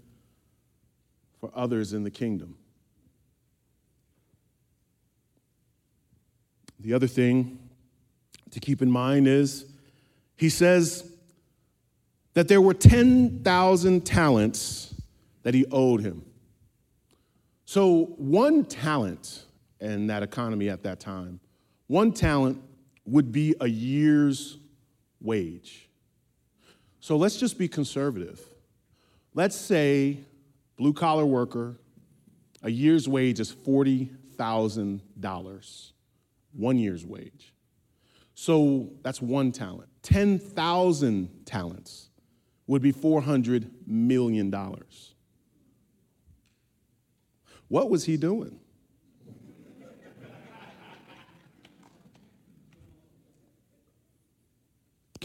for 1.40 1.50
others 1.56 1.92
in 1.92 2.04
the 2.04 2.10
kingdom. 2.10 2.56
The 6.78 6.94
other 6.94 7.08
thing 7.08 7.58
to 8.52 8.60
keep 8.60 8.80
in 8.80 8.90
mind 8.92 9.26
is 9.26 9.66
he 10.36 10.48
says 10.48 11.10
that 12.34 12.46
there 12.46 12.60
were 12.60 12.74
10,000 12.74 14.06
talents 14.06 14.94
that 15.42 15.52
he 15.52 15.66
owed 15.72 16.00
him. 16.00 16.24
So, 17.64 18.14
one 18.18 18.64
talent 18.64 19.46
in 19.80 20.06
that 20.06 20.22
economy 20.22 20.68
at 20.68 20.84
that 20.84 21.00
time, 21.00 21.40
one 21.88 22.12
talent 22.12 22.62
would 23.10 23.32
be 23.32 23.54
a 23.60 23.66
year's 23.66 24.58
wage. 25.20 25.88
So, 27.00 27.16
let's 27.16 27.38
just 27.38 27.58
be 27.58 27.66
conservative. 27.68 28.40
Let's 29.34 29.56
say 29.56 30.20
blue 30.76 30.92
collar 30.92 31.26
worker, 31.26 31.80
a 32.62 32.70
year's 32.70 33.08
wage 33.08 33.40
is 33.40 33.52
$40,000, 33.52 35.92
one 36.52 36.78
year's 36.78 37.04
wage. 37.06 37.54
So 38.34 38.90
that's 39.02 39.20
one 39.20 39.50
talent. 39.50 39.88
10,000 40.02 41.44
talents 41.44 42.08
would 42.68 42.82
be 42.82 42.92
$400 42.92 43.68
million. 43.84 44.54
What 47.66 47.90
was 47.90 48.04
he 48.04 48.16
doing? 48.16 48.60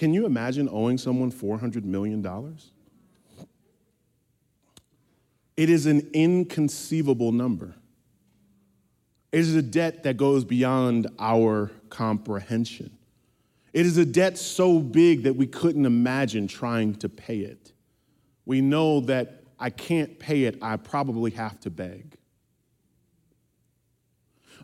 Can 0.03 0.13
you 0.13 0.25
imagine 0.25 0.67
owing 0.69 0.97
someone 0.97 1.31
$400 1.31 1.85
million? 1.85 2.27
It 5.55 5.69
is 5.69 5.85
an 5.85 6.09
inconceivable 6.11 7.31
number. 7.31 7.73
It 9.31 9.39
is 9.39 9.55
a 9.55 9.61
debt 9.61 10.03
that 10.03 10.17
goes 10.17 10.43
beyond 10.43 11.07
our 11.19 11.71
comprehension. 11.87 12.91
It 13.71 13.85
is 13.85 13.95
a 13.97 14.03
debt 14.03 14.37
so 14.37 14.79
big 14.79 15.23
that 15.23 15.37
we 15.37 15.47
couldn't 15.47 15.85
imagine 15.85 16.49
trying 16.49 16.95
to 16.95 17.07
pay 17.07 17.37
it. 17.37 17.71
We 18.45 18.59
know 18.59 18.99
that 18.99 19.43
I 19.57 19.69
can't 19.69 20.19
pay 20.19 20.43
it, 20.43 20.57
I 20.61 20.75
probably 20.75 21.31
have 21.31 21.61
to 21.61 21.69
beg. 21.69 22.17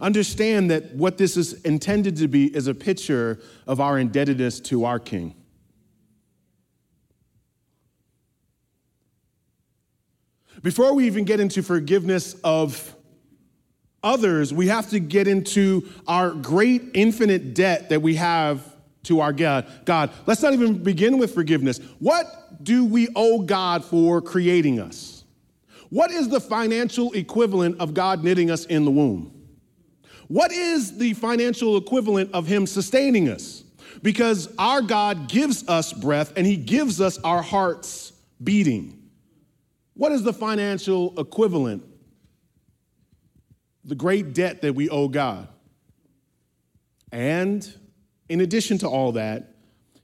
Understand 0.01 0.72
that 0.72 0.96
what 0.96 1.18
this 1.18 1.36
is 1.36 1.53
intended 1.62 2.15
to 2.18 2.27
be 2.27 2.46
is 2.56 2.68
a 2.68 2.74
picture 2.74 3.39
of 3.68 3.82
our 3.82 4.00
indebtedness 4.00 4.60
to 4.62 4.86
our 4.86 5.00
King. 5.00 5.36
Before 10.62 10.94
we 10.94 11.06
even 11.06 11.24
get 11.24 11.39
into 11.39 11.62
forgiveness 11.63 12.36
of 12.44 12.96
others, 14.03 14.53
we 14.53 14.68
have 14.68 14.89
to 14.89 15.00
get 15.00 15.27
into 15.27 15.88
our 16.08 16.32
great 16.32 16.84
infinite 16.94 17.53
debt 17.53 17.89
that 17.89 18.01
we 18.01 18.15
have 18.15 18.63
to 19.03 19.22
our 19.22 19.32
God. 19.32 19.68
God, 19.86 20.12
let's 20.25 20.41
not 20.41 20.53
even 20.53 20.84
begin 20.84 21.18
with 21.18 21.34
forgiveness. 21.34 21.79
What 22.00 22.63
do 22.63 22.86
we 22.86 23.08
owe 23.15 23.41
God 23.41 23.86
for 23.86 24.22
creating 24.22 24.79
us? 24.79 25.24
What 25.89 26.12
is 26.12 26.29
the 26.29 26.41
financial 26.41 27.12
equivalent 27.13 27.79
of 27.79 27.94
God 27.94 28.24
knitting 28.24 28.51
us 28.51 28.65
in 28.65 28.86
the 28.86 28.91
womb? 28.91 29.38
What 30.29 30.51
is 30.51 30.95
the 30.95 31.13
financial 31.13 31.75
equivalent 31.75 32.36
of 32.36 32.45
Him 32.45 32.67
sustaining 32.67 33.29
us? 33.29 33.63
Because 34.03 34.48
our 34.59 34.81
God 34.83 35.27
gives 35.27 35.67
us 35.67 35.91
breath 35.91 36.33
and 36.38 36.45
He 36.45 36.55
gives 36.55 37.01
us 37.01 37.17
our 37.24 37.41
hearts 37.41 38.13
beating. 38.41 39.09
What 39.95 40.12
is 40.12 40.21
the 40.21 40.31
financial 40.31 41.19
equivalent? 41.19 41.83
The 43.83 43.95
great 43.95 44.33
debt 44.33 44.62
that 44.62 44.75
we 44.75 44.88
owe 44.88 45.07
God. 45.07 45.48
And 47.12 47.67
in 48.29 48.39
addition 48.39 48.77
to 48.77 48.88
all 48.88 49.13
that, 49.13 49.55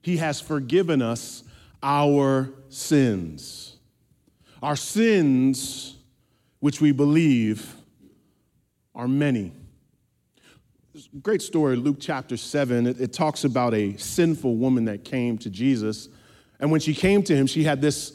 He 0.01 0.17
has 0.17 0.41
forgiven 0.41 1.03
us 1.03 1.43
our 1.83 2.51
sins. 2.69 3.77
Our 4.63 4.75
sins, 4.75 5.97
which 6.61 6.81
we 6.81 6.93
believe 6.93 7.75
are 8.95 9.07
many. 9.07 9.51
Great 11.21 11.41
story, 11.41 11.75
Luke 11.75 11.97
chapter 11.99 12.37
7. 12.37 12.87
It, 12.87 13.01
it, 13.01 13.13
talks 13.13 13.43
about 13.43 13.73
a 13.73 13.97
sinful 13.97 14.55
woman 14.55 14.85
that 14.85 15.03
came 15.03 15.37
to 15.39 15.49
Jesus. 15.49 16.07
And 16.59 16.71
when 16.71 16.79
she 16.79 16.93
came 16.93 17.21
to 17.23 17.35
him, 17.35 17.47
she 17.47 17.63
had 17.63 17.81
this 17.81 18.13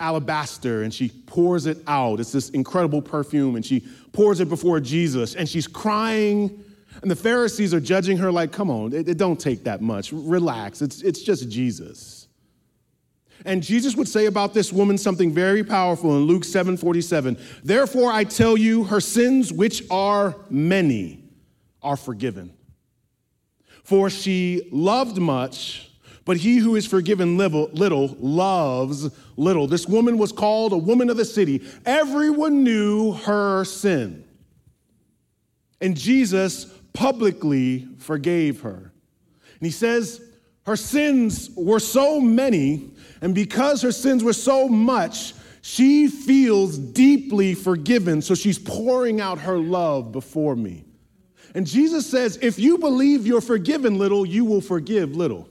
alabaster 0.00 0.82
and 0.82 0.92
she 0.92 1.08
pours 1.08 1.66
it 1.66 1.78
out. 1.86 2.18
It's 2.18 2.32
this 2.32 2.50
incredible 2.50 3.02
perfume, 3.02 3.56
and 3.56 3.64
she 3.64 3.86
pours 4.12 4.40
it 4.40 4.48
before 4.48 4.80
Jesus, 4.80 5.34
and 5.34 5.48
she's 5.48 5.66
crying 5.66 6.64
and 7.00 7.10
the 7.10 7.16
Pharisees 7.16 7.72
are 7.72 7.80
judging 7.80 8.18
her 8.18 8.30
like, 8.30 8.52
come 8.52 8.70
on, 8.70 8.92
it, 8.92 9.08
it 9.08 9.16
don't 9.16 9.40
take 9.40 9.64
that 9.64 9.80
much. 9.80 10.12
Relax. 10.12 10.82
It's, 10.82 11.00
it's 11.02 11.22
just 11.22 11.48
Jesus. 11.48 12.28
And 13.44 13.62
Jesus 13.62 13.96
would 13.96 14.08
say 14.08 14.26
about 14.26 14.52
this 14.54 14.72
woman 14.72 14.98
something 14.98 15.32
very 15.32 15.64
powerful 15.64 16.16
in 16.16 16.24
Luke 16.24 16.44
7 16.44 16.76
47. 16.76 17.38
Therefore, 17.64 18.12
I 18.12 18.24
tell 18.24 18.56
you, 18.56 18.84
her 18.84 19.00
sins, 19.00 19.52
which 19.52 19.82
are 19.90 20.36
many, 20.50 21.21
are 21.82 21.96
forgiven. 21.96 22.52
For 23.84 24.10
she 24.10 24.68
loved 24.70 25.18
much, 25.18 25.90
but 26.24 26.36
he 26.36 26.58
who 26.58 26.76
is 26.76 26.86
forgiven 26.86 27.36
little, 27.36 28.16
loves 28.20 29.10
little. 29.36 29.66
This 29.66 29.88
woman 29.88 30.18
was 30.18 30.32
called 30.32 30.72
a 30.72 30.78
woman 30.78 31.10
of 31.10 31.16
the 31.16 31.24
city. 31.24 31.62
Everyone 31.84 32.62
knew 32.62 33.12
her 33.12 33.64
sin. 33.64 34.24
And 35.80 35.96
Jesus 35.96 36.66
publicly 36.92 37.88
forgave 37.98 38.60
her. 38.60 38.76
And 38.76 39.66
he 39.66 39.70
says, 39.70 40.20
Her 40.64 40.76
sins 40.76 41.50
were 41.56 41.80
so 41.80 42.20
many, 42.20 42.90
and 43.20 43.34
because 43.34 43.82
her 43.82 43.92
sins 43.92 44.22
were 44.22 44.32
so 44.32 44.68
much, 44.68 45.34
she 45.60 46.08
feels 46.08 46.78
deeply 46.78 47.54
forgiven, 47.54 48.22
so 48.22 48.34
she's 48.34 48.58
pouring 48.58 49.20
out 49.20 49.38
her 49.40 49.58
love 49.58 50.12
before 50.12 50.56
me. 50.56 50.84
And 51.54 51.66
Jesus 51.66 52.06
says, 52.06 52.38
if 52.40 52.58
you 52.58 52.78
believe 52.78 53.26
you're 53.26 53.42
forgiven 53.42 53.98
little, 53.98 54.24
you 54.24 54.44
will 54.44 54.62
forgive 54.62 55.14
little. 55.14 55.48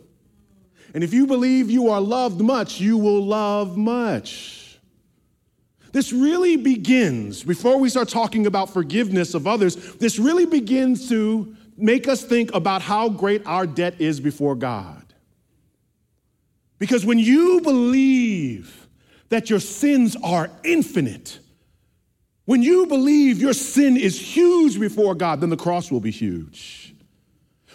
And 0.93 1.03
if 1.03 1.13
you 1.13 1.27
believe 1.27 1.69
you 1.69 1.89
are 1.89 2.01
loved 2.01 2.41
much, 2.41 2.81
you 2.81 2.97
will 2.97 3.23
love 3.25 3.77
much. 3.77 4.79
This 5.91 6.11
really 6.11 6.57
begins, 6.57 7.43
before 7.43 7.77
we 7.77 7.89
start 7.89 8.09
talking 8.09 8.47
about 8.47 8.71
forgiveness 8.71 9.33
of 9.33 9.45
others, 9.45 9.75
this 9.95 10.17
really 10.17 10.45
begins 10.45 11.09
to 11.09 11.55
make 11.77 12.07
us 12.07 12.23
think 12.23 12.53
about 12.53 12.81
how 12.81 13.09
great 13.09 13.45
our 13.45 13.67
debt 13.67 13.99
is 13.99 14.19
before 14.19 14.55
God. 14.55 15.03
Because 16.79 17.05
when 17.05 17.19
you 17.19 17.61
believe 17.61 18.87
that 19.29 19.49
your 19.49 19.59
sins 19.59 20.17
are 20.23 20.49
infinite, 20.63 21.39
when 22.45 22.61
you 22.61 22.87
believe 22.87 23.39
your 23.39 23.53
sin 23.53 23.97
is 23.97 24.19
huge 24.19 24.79
before 24.79 25.15
God, 25.15 25.41
then 25.41 25.49
the 25.49 25.57
cross 25.57 25.91
will 25.91 25.99
be 25.99 26.11
huge. 26.11 26.93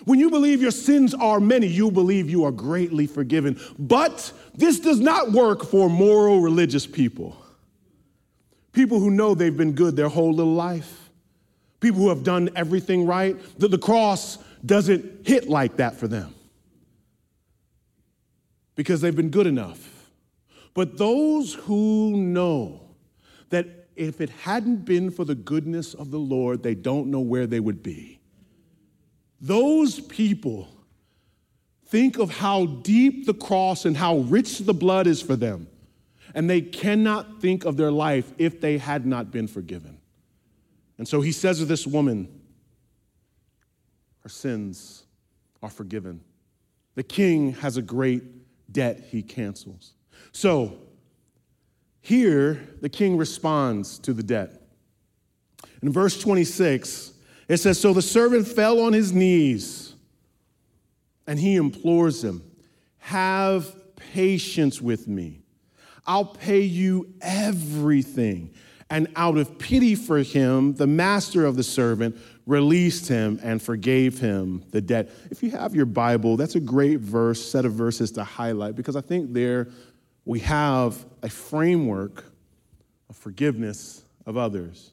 When 0.04 0.18
you 0.18 0.30
believe 0.30 0.61
your 0.61 0.70
sins 0.70 1.14
are 1.14 1.40
many, 1.40 1.66
you 1.66 1.90
believe 1.90 2.28
you 2.28 2.44
are 2.44 2.52
greatly 2.52 3.06
forgiven. 3.06 3.58
But 3.78 4.32
this 4.54 4.78
does 4.78 5.00
not 5.00 5.32
work 5.32 5.64
for 5.64 5.88
moral 5.88 6.40
religious 6.40 6.87
people. 6.87 7.37
People 8.73 9.00
who 9.00 9.11
know 9.11 9.35
they've 9.35 9.56
been 9.56 9.73
good 9.73 9.96
their 9.96 10.08
whole 10.08 10.32
little 10.32 10.52
life. 10.52 11.11
People 11.80 12.00
who 12.00 12.08
have 12.11 12.23
done 12.23 12.50
everything 12.54 13.06
right. 13.06 13.37
The, 13.58 13.68
the 13.68 13.78
cross 13.78 14.38
doesn't 14.64 15.26
hit 15.26 15.49
like 15.49 15.76
that 15.76 15.96
for 15.96 16.08
them 16.08 16.35
because 18.75 19.00
they've 19.00 19.16
been 19.16 19.30
good 19.30 19.46
enough. 19.46 20.11
But 20.75 20.99
those 20.99 21.54
who 21.54 22.16
know 22.16 22.80
that 23.49 23.86
if 23.96 24.20
it 24.20 24.30
hadn't 24.30 24.84
been 24.84 25.10
for 25.10 25.24
the 25.24 25.34
goodness 25.34 25.94
of 25.94 26.10
the 26.10 26.18
Lord, 26.18 26.62
they 26.62 26.74
don't 26.74 27.10
know 27.10 27.20
where 27.20 27.46
they 27.46 27.60
would 27.60 27.82
be. 27.82 28.20
Those 29.40 30.00
people 30.00 30.68
think 31.86 32.18
of 32.18 32.30
how 32.30 32.66
deep 32.66 33.26
the 33.26 33.34
cross 33.34 33.84
and 33.84 33.96
how 33.96 34.18
rich 34.18 34.58
the 34.58 34.74
blood 34.74 35.06
is 35.06 35.22
for 35.22 35.36
them, 35.36 35.68
and 36.34 36.48
they 36.48 36.60
cannot 36.60 37.40
think 37.40 37.64
of 37.64 37.76
their 37.76 37.92
life 37.92 38.32
if 38.38 38.60
they 38.60 38.78
had 38.78 39.06
not 39.06 39.30
been 39.30 39.46
forgiven. 39.46 39.98
And 40.98 41.06
so 41.06 41.20
he 41.20 41.32
says 41.32 41.58
to 41.58 41.64
this 41.64 41.86
woman, 41.86 42.28
her 44.20 44.28
sins 44.28 45.04
are 45.62 45.70
forgiven. 45.70 46.20
The 46.94 47.02
king 47.02 47.52
has 47.54 47.76
a 47.76 47.82
great 47.82 48.24
debt 48.72 49.06
he 49.10 49.22
cancels. 49.22 49.92
So, 50.32 50.78
here 52.06 52.60
the 52.82 52.88
king 52.88 53.16
responds 53.16 53.98
to 53.98 54.12
the 54.12 54.22
debt. 54.22 54.62
In 55.82 55.90
verse 55.90 56.16
26, 56.20 57.12
it 57.48 57.56
says 57.56 57.80
So 57.80 57.92
the 57.92 58.00
servant 58.00 58.46
fell 58.46 58.78
on 58.80 58.92
his 58.92 59.12
knees 59.12 59.96
and 61.26 61.36
he 61.36 61.56
implores 61.56 62.22
him, 62.22 62.48
Have 62.98 63.75
patience 63.96 64.80
with 64.80 65.08
me. 65.08 65.40
I'll 66.06 66.26
pay 66.26 66.60
you 66.60 67.12
everything. 67.20 68.54
And 68.88 69.08
out 69.16 69.36
of 69.36 69.58
pity 69.58 69.96
for 69.96 70.18
him, 70.18 70.75
the 70.75 70.86
master 70.86 71.44
of 71.44 71.56
the 71.56 71.64
servant 71.64 72.16
released 72.46 73.08
him 73.08 73.40
and 73.42 73.60
forgave 73.60 74.20
him 74.20 74.62
the 74.70 74.80
debt. 74.80 75.10
If 75.32 75.42
you 75.42 75.50
have 75.50 75.75
your 75.75 75.86
Bible, 75.86 76.36
that's 76.36 76.54
a 76.54 76.60
great 76.60 77.00
verse, 77.00 77.44
set 77.44 77.64
of 77.64 77.72
verses 77.72 78.12
to 78.12 78.22
highlight 78.22 78.76
because 78.76 78.94
I 78.94 79.00
think 79.00 79.33
there 79.33 79.70
we 80.26 80.40
have 80.40 81.04
a 81.26 81.28
framework 81.28 82.24
of 83.10 83.16
forgiveness 83.16 84.04
of 84.26 84.36
others. 84.36 84.92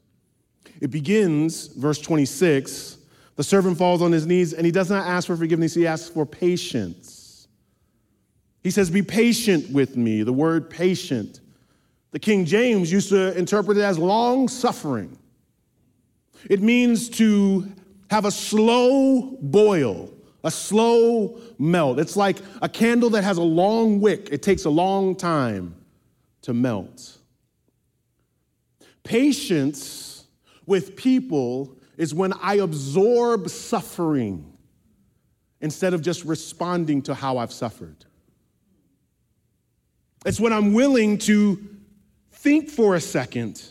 It 0.82 0.90
begins, 0.90 1.68
verse 1.68 2.00
26, 2.00 2.98
the 3.36 3.44
servant 3.44 3.78
falls 3.78 4.02
on 4.02 4.12
his 4.12 4.26
knees 4.26 4.54
and 4.54 4.66
he 4.66 4.72
does 4.72 4.90
not 4.90 5.06
ask 5.06 5.28
for 5.28 5.38
forgiveness, 5.38 5.76
he 5.76 5.86
asks 5.86 6.10
for 6.10 6.26
patience. 6.26 7.48
He 8.64 8.72
says, 8.72 8.90
Be 8.90 9.04
patient 9.04 9.70
with 9.70 9.96
me. 9.96 10.24
The 10.24 10.34
word 10.34 10.72
patient, 10.72 11.40
the 12.10 12.20
King 12.20 12.46
James 12.46 12.92
used 12.92 13.10
to 13.10 13.38
interpret 13.38 13.78
it 13.78 13.84
as 13.84 14.00
long 14.00 14.48
suffering. 14.48 15.16
It 16.50 16.64
means 16.64 17.10
to 17.10 17.72
have 18.10 18.26
a 18.26 18.32
slow 18.32 19.38
boil, 19.40 20.10
a 20.44 20.50
slow 20.50 21.40
melt. 21.60 22.00
It's 22.00 22.18
like 22.18 22.38
a 22.64 22.70
candle 22.70 23.12
that 23.12 23.24
has 23.24 23.38
a 23.38 23.44
long 23.44 24.02
wick, 24.02 24.30
it 24.32 24.42
takes 24.42 24.66
a 24.66 24.72
long 24.72 25.16
time 25.16 25.76
to 26.44 26.54
melt. 26.54 27.18
Patience 29.04 30.26
with 30.66 30.96
people 30.96 31.76
is 31.98 32.14
when 32.14 32.34
I 32.34 32.56
absorb 32.56 33.50
suffering 33.50 34.58
instead 35.60 35.94
of 35.94 36.02
just 36.02 36.24
responding 36.24 37.02
to 37.04 37.14
how 37.14 37.38
I've 37.38 37.52
suffered. 37.52 38.06
It's 40.26 40.40
when 40.40 40.54
I'm 40.54 40.74
willing 40.74 41.18
to 41.20 41.60
think 42.32 42.70
for 42.70 42.96
a 42.96 43.02
second 43.02 43.62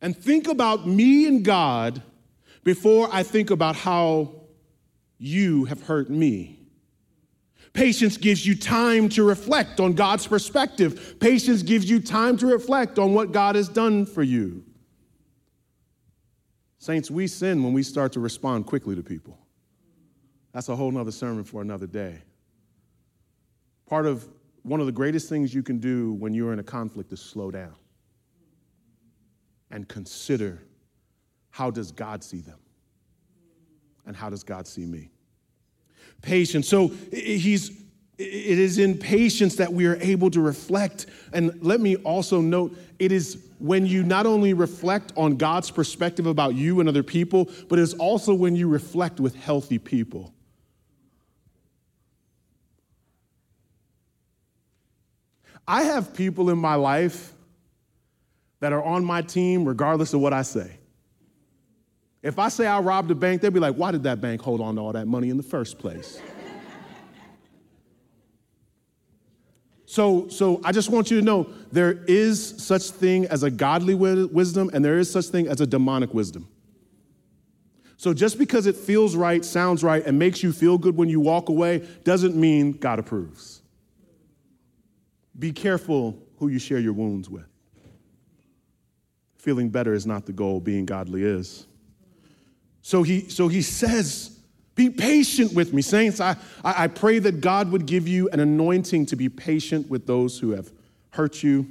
and 0.00 0.16
think 0.16 0.48
about 0.48 0.86
me 0.86 1.26
and 1.26 1.44
God 1.44 2.02
before 2.64 3.08
I 3.12 3.22
think 3.22 3.50
about 3.50 3.76
how 3.76 4.34
you 5.18 5.64
have 5.64 5.82
hurt 5.82 6.10
me. 6.10 6.65
Patience 7.76 8.16
gives 8.16 8.46
you 8.46 8.56
time 8.56 9.10
to 9.10 9.22
reflect 9.22 9.80
on 9.80 9.92
God's 9.92 10.26
perspective. 10.26 11.16
Patience 11.20 11.62
gives 11.62 11.88
you 11.88 12.00
time 12.00 12.38
to 12.38 12.46
reflect 12.46 12.98
on 12.98 13.12
what 13.12 13.32
God 13.32 13.54
has 13.54 13.68
done 13.68 14.06
for 14.06 14.22
you. 14.22 14.64
Saints, 16.78 17.10
we 17.10 17.26
sin 17.26 17.62
when 17.62 17.74
we 17.74 17.82
start 17.82 18.14
to 18.14 18.20
respond 18.20 18.64
quickly 18.64 18.96
to 18.96 19.02
people. 19.02 19.38
That's 20.54 20.70
a 20.70 20.74
whole 20.74 20.90
nother 20.90 21.12
sermon 21.12 21.44
for 21.44 21.60
another 21.60 21.86
day. 21.86 22.22
Part 23.86 24.06
of 24.06 24.26
one 24.62 24.80
of 24.80 24.86
the 24.86 24.92
greatest 24.92 25.28
things 25.28 25.52
you 25.52 25.62
can 25.62 25.78
do 25.78 26.14
when 26.14 26.32
you're 26.32 26.54
in 26.54 26.58
a 26.58 26.64
conflict 26.64 27.12
is 27.12 27.20
slow 27.20 27.50
down 27.50 27.74
and 29.70 29.86
consider 29.86 30.62
how 31.50 31.70
does 31.70 31.92
God 31.92 32.24
see 32.24 32.40
them? 32.40 32.58
And 34.06 34.16
how 34.16 34.30
does 34.30 34.42
God 34.42 34.66
see 34.66 34.86
me? 34.86 35.10
Patience. 36.22 36.68
So 36.68 36.88
he's 37.12 37.70
it 38.18 38.58
is 38.58 38.78
in 38.78 38.96
patience 38.96 39.56
that 39.56 39.72
we 39.72 39.86
are 39.86 39.96
able 39.96 40.30
to 40.30 40.40
reflect. 40.40 41.06
And 41.34 41.62
let 41.62 41.80
me 41.80 41.96
also 41.96 42.40
note 42.40 42.74
it 42.98 43.12
is 43.12 43.42
when 43.58 43.84
you 43.84 44.02
not 44.02 44.24
only 44.24 44.54
reflect 44.54 45.12
on 45.16 45.36
God's 45.36 45.70
perspective 45.70 46.26
about 46.26 46.54
you 46.54 46.80
and 46.80 46.88
other 46.88 47.02
people, 47.02 47.50
but 47.68 47.78
it's 47.78 47.92
also 47.94 48.32
when 48.32 48.56
you 48.56 48.68
reflect 48.68 49.20
with 49.20 49.34
healthy 49.34 49.78
people. 49.78 50.32
I 55.68 55.82
have 55.82 56.14
people 56.14 56.48
in 56.48 56.58
my 56.58 56.76
life 56.76 57.34
that 58.60 58.72
are 58.72 58.82
on 58.82 59.04
my 59.04 59.20
team 59.20 59.66
regardless 59.66 60.14
of 60.14 60.20
what 60.20 60.32
I 60.32 60.42
say. 60.42 60.78
If 62.26 62.40
I 62.40 62.48
say 62.48 62.66
I 62.66 62.80
robbed 62.80 63.08
a 63.12 63.14
bank, 63.14 63.40
they'll 63.40 63.52
be 63.52 63.60
like, 63.60 63.76
why 63.76 63.92
did 63.92 64.02
that 64.02 64.20
bank 64.20 64.42
hold 64.42 64.60
on 64.60 64.74
to 64.74 64.80
all 64.80 64.92
that 64.92 65.06
money 65.06 65.30
in 65.30 65.36
the 65.36 65.44
first 65.44 65.78
place? 65.78 66.20
so, 69.86 70.26
so 70.26 70.60
I 70.64 70.72
just 70.72 70.90
want 70.90 71.08
you 71.08 71.20
to 71.20 71.24
know 71.24 71.48
there 71.70 72.02
is 72.08 72.56
such 72.58 72.90
thing 72.90 73.26
as 73.26 73.44
a 73.44 73.50
godly 73.50 73.94
wisdom 73.94 74.72
and 74.74 74.84
there 74.84 74.98
is 74.98 75.08
such 75.08 75.26
thing 75.26 75.46
as 75.46 75.60
a 75.60 75.68
demonic 75.68 76.12
wisdom. 76.12 76.48
So 77.96 78.12
just 78.12 78.40
because 78.40 78.66
it 78.66 78.74
feels 78.74 79.14
right, 79.14 79.44
sounds 79.44 79.84
right, 79.84 80.04
and 80.04 80.18
makes 80.18 80.42
you 80.42 80.52
feel 80.52 80.78
good 80.78 80.96
when 80.96 81.08
you 81.08 81.20
walk 81.20 81.48
away 81.48 81.86
doesn't 82.02 82.34
mean 82.34 82.72
God 82.72 82.98
approves. 82.98 83.62
Be 85.38 85.52
careful 85.52 86.20
who 86.38 86.48
you 86.48 86.58
share 86.58 86.80
your 86.80 86.92
wounds 86.92 87.30
with. 87.30 87.46
Feeling 89.36 89.68
better 89.68 89.94
is 89.94 90.06
not 90.06 90.26
the 90.26 90.32
goal, 90.32 90.58
being 90.58 90.86
godly 90.86 91.22
is. 91.22 91.68
So 92.86 93.02
he, 93.02 93.28
so 93.28 93.48
he 93.48 93.62
says, 93.62 94.38
Be 94.76 94.90
patient 94.90 95.52
with 95.54 95.72
me. 95.72 95.82
Saints, 95.82 96.20
I, 96.20 96.36
I 96.62 96.86
pray 96.86 97.18
that 97.18 97.40
God 97.40 97.72
would 97.72 97.84
give 97.84 98.06
you 98.06 98.28
an 98.28 98.38
anointing 98.38 99.06
to 99.06 99.16
be 99.16 99.28
patient 99.28 99.90
with 99.90 100.06
those 100.06 100.38
who 100.38 100.52
have 100.52 100.70
hurt 101.10 101.42
you. 101.42 101.66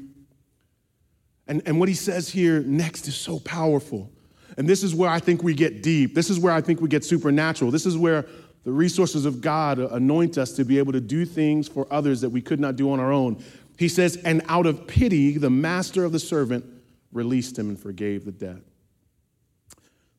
And, 1.47 1.62
and 1.65 1.80
what 1.80 1.88
he 1.88 1.95
says 1.95 2.28
here 2.28 2.60
next 2.60 3.08
is 3.08 3.15
so 3.15 3.39
powerful. 3.39 4.12
And 4.58 4.67
this 4.67 4.84
is 4.84 4.93
where 4.93 5.10
I 5.10 5.19
think 5.19 5.41
we 5.41 5.54
get 5.54 5.82
deep. 5.82 6.15
This 6.15 6.30
is 6.30 6.38
where 6.38 6.51
I 6.51 6.60
think 6.60 6.82
we 6.82 6.89
get 6.89 7.06
supernatural. 7.06 7.71
This 7.71 7.86
is 7.86 7.97
where 7.97 8.25
the 8.65 8.73
resources 8.73 9.25
of 9.25 9.39
God 9.39 9.80
anoint 9.80 10.38
us 10.38 10.51
to 10.58 10.65
be 10.65 10.80
able 10.80 10.91
to 10.91 10.99
do 10.99 11.25
things 11.25 11.69
for 11.69 11.88
others 11.89 12.19
that 12.19 12.30
we 12.30 12.41
could 12.41 12.60
not 12.60 12.75
do 12.75 12.91
on 12.91 12.99
our 12.99 13.13
own. 13.13 13.41
He 13.80 13.88
says, 13.88 14.17
And 14.25 14.41
out 14.49 14.65
of 14.65 14.86
pity, 14.86 15.38
the 15.38 15.49
master 15.49 16.04
of 16.04 16.12
the 16.12 16.19
servant 16.19 16.65
released 17.13 17.58
him 17.58 17.69
and 17.69 17.80
forgave 17.80 18.25
the 18.25 18.34
debt. 18.34 18.58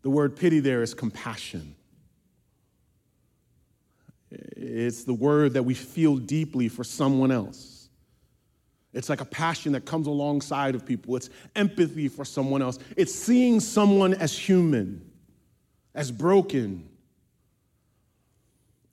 The 0.07 0.11
word 0.11 0.37
pity 0.37 0.61
there 0.61 0.85
is 0.85 0.95
compassion. 0.95 1.75
it's 4.31 5.03
the 5.03 5.13
word 5.13 5.55
that 5.55 5.65
we 5.65 5.75
feel 5.75 6.17
deeply 6.17 6.69
for 6.69 6.85
someone 6.85 7.33
else. 7.33 7.89
It's 8.93 9.09
like 9.09 9.21
a 9.21 9.25
passion 9.25 9.73
that 9.73 9.85
comes 9.85 10.07
alongside 10.07 10.77
of 10.77 10.87
people. 10.87 11.17
It's 11.17 11.29
empathy 11.57 12.07
for 12.07 12.25
someone 12.25 12.63
else. 12.63 12.79
It's 12.97 13.13
seeing 13.13 13.59
someone 13.59 14.15
as 14.15 14.39
human, 14.39 15.11
as 15.93 16.13
broken. 16.13 16.89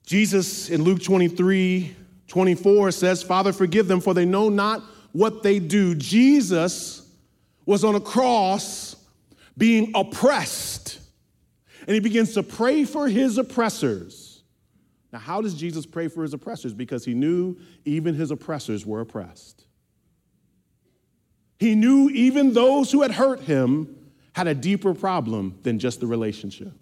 Jesus 0.04 0.68
in 0.68 0.82
Luke 0.82 1.00
23 1.00 1.94
24 2.26 2.90
says, 2.90 3.22
Father, 3.22 3.52
forgive 3.52 3.86
them, 3.86 4.00
for 4.00 4.14
they 4.14 4.24
know 4.24 4.48
not 4.48 4.82
what 5.12 5.44
they 5.44 5.60
do. 5.60 5.94
Jesus 5.94 7.08
was 7.66 7.84
on 7.84 7.94
a 7.94 8.00
cross 8.00 8.96
being 9.56 9.92
oppressed, 9.94 10.83
and 11.86 11.94
he 11.94 12.00
begins 12.00 12.34
to 12.34 12.42
pray 12.42 12.84
for 12.84 13.08
his 13.08 13.38
oppressors. 13.38 14.42
Now, 15.12 15.18
how 15.18 15.40
does 15.40 15.54
Jesus 15.54 15.86
pray 15.86 16.08
for 16.08 16.22
his 16.22 16.34
oppressors? 16.34 16.72
Because 16.72 17.04
he 17.04 17.14
knew 17.14 17.56
even 17.84 18.14
his 18.14 18.30
oppressors 18.30 18.84
were 18.84 19.00
oppressed. 19.00 19.64
He 21.58 21.74
knew 21.74 22.10
even 22.10 22.52
those 22.52 22.90
who 22.90 23.02
had 23.02 23.12
hurt 23.12 23.40
him 23.40 23.96
had 24.32 24.46
a 24.46 24.54
deeper 24.54 24.92
problem 24.92 25.58
than 25.62 25.78
just 25.78 26.00
the 26.00 26.06
relationship. 26.06 26.72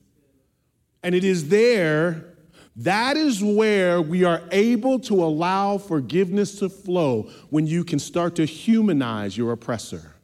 And 1.02 1.14
it 1.14 1.24
is 1.24 1.48
there 1.48 2.32
that 2.76 3.16
is 3.18 3.44
where 3.44 4.00
we 4.00 4.24
are 4.24 4.42
able 4.50 4.98
to 5.00 5.22
allow 5.22 5.76
forgiveness 5.76 6.58
to 6.60 6.70
flow 6.70 7.28
when 7.50 7.66
you 7.66 7.84
can 7.84 7.98
start 7.98 8.36
to 8.36 8.46
humanize 8.46 9.36
your 9.36 9.52
oppressor, 9.52 10.14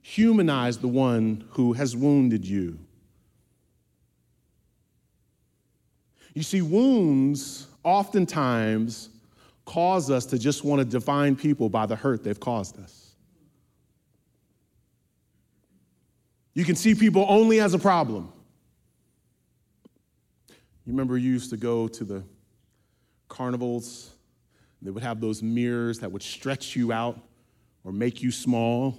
humanize 0.00 0.78
the 0.78 0.88
one 0.88 1.44
who 1.50 1.74
has 1.74 1.94
wounded 1.94 2.46
you. 2.46 2.78
You 6.34 6.42
see, 6.42 6.62
wounds 6.62 7.66
oftentimes 7.82 9.08
cause 9.64 10.10
us 10.10 10.26
to 10.26 10.38
just 10.38 10.64
want 10.64 10.80
to 10.80 10.84
define 10.84 11.36
people 11.36 11.68
by 11.68 11.86
the 11.86 11.96
hurt 11.96 12.24
they've 12.24 12.38
caused 12.38 12.78
us. 12.80 13.14
You 16.54 16.64
can 16.64 16.76
see 16.76 16.94
people 16.94 17.24
only 17.28 17.60
as 17.60 17.74
a 17.74 17.78
problem. 17.78 18.32
You 20.84 20.92
remember 20.92 21.16
you 21.16 21.30
used 21.30 21.50
to 21.50 21.56
go 21.56 21.86
to 21.88 22.04
the 22.04 22.24
carnivals, 23.28 24.10
they 24.82 24.90
would 24.90 25.02
have 25.02 25.20
those 25.20 25.42
mirrors 25.42 25.98
that 26.00 26.10
would 26.10 26.22
stretch 26.22 26.74
you 26.74 26.92
out 26.92 27.20
or 27.84 27.92
make 27.92 28.22
you 28.22 28.32
small. 28.32 28.96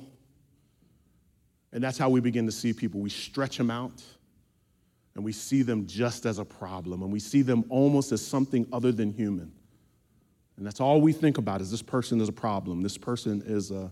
And 1.74 1.84
that's 1.84 1.98
how 1.98 2.10
we 2.10 2.20
begin 2.20 2.46
to 2.46 2.52
see 2.52 2.72
people. 2.72 3.00
We 3.02 3.10
stretch 3.10 3.58
them 3.58 3.72
out 3.72 4.02
and 5.15 5.24
we 5.24 5.32
see 5.32 5.62
them 5.62 5.88
just 5.88 6.26
as 6.26 6.39
a 6.39 6.45
problem 6.45 7.04
and 7.04 7.12
we 7.12 7.19
see 7.19 7.41
them 7.41 7.65
almost 7.69 8.12
as 8.12 8.26
something 8.26 8.65
other 8.71 8.91
than 8.91 9.12
human. 9.12 9.52
And 10.58 10.65
that's 10.65 10.80
all 10.80 11.02
we 11.02 11.12
think 11.12 11.38
about 11.38 11.62
is 11.62 11.71
this 11.71 11.82
person 11.82 12.21
is 12.21 12.30
a 12.30 12.34
problem. 12.34 12.82
This 12.82 12.97
person 12.97 13.41
is 13.45 13.71
a 13.71 13.91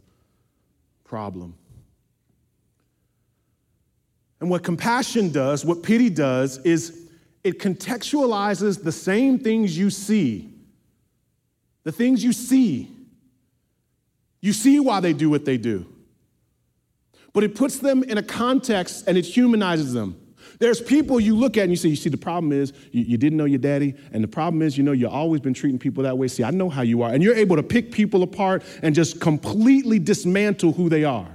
problem. 1.03 1.55
And 4.39 4.49
what 4.49 4.63
compassion 4.63 5.31
does, 5.31 5.65
what 5.65 5.83
pity 5.83 6.09
does, 6.09 6.59
is 6.59 7.09
it 7.43 7.59
contextualizes 7.59 8.83
the 8.83 8.91
same 8.91 9.39
things 9.39 9.77
you 9.77 9.89
see. 9.89 10.53
The 11.83 11.91
things 11.91 12.23
you 12.23 12.33
see. 12.33 12.89
You 14.41 14.53
see 14.53 14.79
why 14.79 14.99
they 14.99 15.13
do 15.13 15.29
what 15.29 15.45
they 15.45 15.57
do. 15.57 15.85
But 17.33 17.43
it 17.43 17.55
puts 17.55 17.79
them 17.79 18.03
in 18.03 18.17
a 18.17 18.23
context 18.23 19.05
and 19.07 19.17
it 19.17 19.25
humanizes 19.25 19.93
them. 19.93 20.18
There's 20.59 20.81
people 20.81 21.21
you 21.21 21.35
look 21.37 21.55
at 21.55 21.63
and 21.63 21.71
you 21.71 21.77
say, 21.77 21.87
you 21.87 21.95
see, 21.95 22.09
the 22.09 22.17
problem 22.17 22.51
is 22.51 22.73
you, 22.91 23.03
you, 23.03 23.17
didn't 23.17 23.37
know 23.37 23.45
your 23.45 23.59
daddy, 23.59 23.95
and 24.11 24.21
the 24.21 24.27
problem 24.27 24.61
is, 24.61 24.77
you 24.77 24.83
know, 24.83 24.91
you've 24.91 25.11
always 25.11 25.39
been 25.39 25.53
treating 25.53 25.79
people 25.79 26.03
that 26.03 26.17
way. 26.17 26.27
See, 26.27 26.43
I 26.43 26.51
know 26.51 26.69
how 26.69 26.81
you 26.81 27.01
are. 27.01 27.11
And 27.11 27.23
you're 27.23 27.35
able 27.35 27.55
to 27.55 27.63
pick 27.63 27.93
people 27.93 28.23
apart 28.23 28.63
and 28.83 28.93
just 28.93 29.21
completely 29.21 29.99
dismantle 29.99 30.73
who 30.73 30.89
they 30.89 31.05
are. 31.05 31.29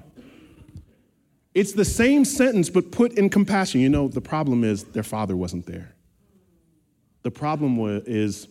It's 1.54 1.72
the 1.72 1.84
same 1.84 2.24
sentence, 2.26 2.68
but 2.68 2.92
put 2.92 3.12
in 3.12 3.30
compassion. 3.30 3.80
You 3.80 3.88
know, 3.88 4.08
the 4.08 4.20
problem 4.20 4.62
is 4.62 4.84
their 4.84 5.02
father 5.02 5.36
wasn't 5.36 5.66
there. 5.66 5.94
The 7.22 7.30
problem 7.30 7.78
is 8.06 8.48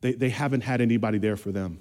they, 0.00 0.12
they 0.12 0.28
haven't 0.28 0.60
had 0.60 0.80
anybody 0.80 1.18
there 1.18 1.36
for 1.36 1.50
them. 1.50 1.80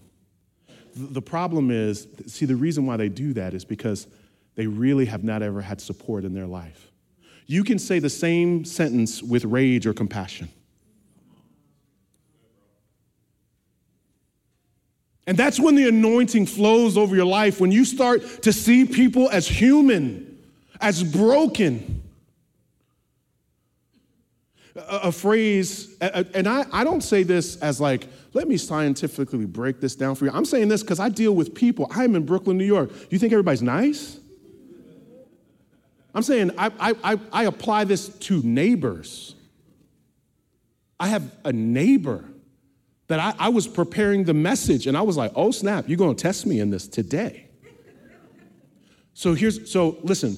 The 0.95 1.21
problem 1.21 1.69
is, 1.69 2.07
see, 2.27 2.45
the 2.45 2.55
reason 2.55 2.85
why 2.85 2.97
they 2.97 3.09
do 3.09 3.33
that 3.33 3.53
is 3.53 3.65
because 3.65 4.07
they 4.55 4.65
really 4.65 5.05
have 5.05 5.23
not 5.23 5.43
ever 5.43 5.61
had 5.61 5.81
support 5.81 6.23
in 6.23 6.33
their 6.33 6.47
life. 6.47 6.92
You 7.45 7.63
can 7.63 7.79
say 7.79 7.99
the 7.99 8.09
same 8.09 8.65
sentence 8.65 9.21
with 9.21 9.45
rage 9.45 9.85
or 9.85 9.93
compassion. 9.93 10.49
And 15.25 15.37
that's 15.37 15.59
when 15.59 15.75
the 15.75 15.87
anointing 15.87 16.47
flows 16.47 16.97
over 16.97 17.15
your 17.15 17.25
life, 17.25 17.61
when 17.61 17.71
you 17.71 17.85
start 17.85 18.43
to 18.43 18.51
see 18.51 18.85
people 18.85 19.29
as 19.29 19.47
human, 19.47 20.37
as 20.81 21.01
broken, 21.01 22.01
a, 24.75 25.11
phrase, 25.11 25.95
and 26.01 26.47
I, 26.47 26.65
I 26.73 26.83
don't 26.83 27.01
say 27.01 27.23
this 27.23 27.57
as 27.57 27.79
like, 27.79 28.07
let 28.33 28.47
me 28.47 28.57
scientifically 28.57 29.45
break 29.45 29.79
this 29.79 29.95
down 29.95 30.15
for 30.15 30.25
you. 30.25 30.31
I'm 30.33 30.45
saying 30.45 30.67
this 30.67 30.81
because 30.81 30.99
I 30.99 31.09
deal 31.09 31.33
with 31.33 31.53
people. 31.53 31.87
I'm 31.91 32.15
in 32.15 32.25
Brooklyn, 32.25 32.57
New 32.57 32.65
York. 32.65 32.91
You 33.09 33.19
think 33.19 33.31
everybody's 33.31 33.61
nice? 33.61 34.19
I'm 36.13 36.23
saying 36.23 36.51
I, 36.57 36.95
I, 37.03 37.19
I 37.31 37.43
apply 37.45 37.85
this 37.85 38.09
to 38.09 38.41
neighbors. 38.43 39.35
I 40.99 41.07
have 41.07 41.23
a 41.43 41.51
neighbor 41.51 42.25
that 43.07 43.19
I, 43.19 43.33
I 43.45 43.49
was 43.49 43.67
preparing 43.67 44.23
the 44.23 44.33
message 44.33 44.87
and 44.87 44.95
I 44.95 45.01
was 45.01 45.17
like, 45.17 45.31
oh 45.35 45.51
snap, 45.51 45.89
you're 45.89 45.97
gonna 45.97 46.13
test 46.13 46.45
me 46.45 46.59
in 46.59 46.69
this 46.69 46.87
today. 46.87 47.47
So 49.13 49.33
here's, 49.33 49.71
so 49.71 49.97
listen, 50.03 50.37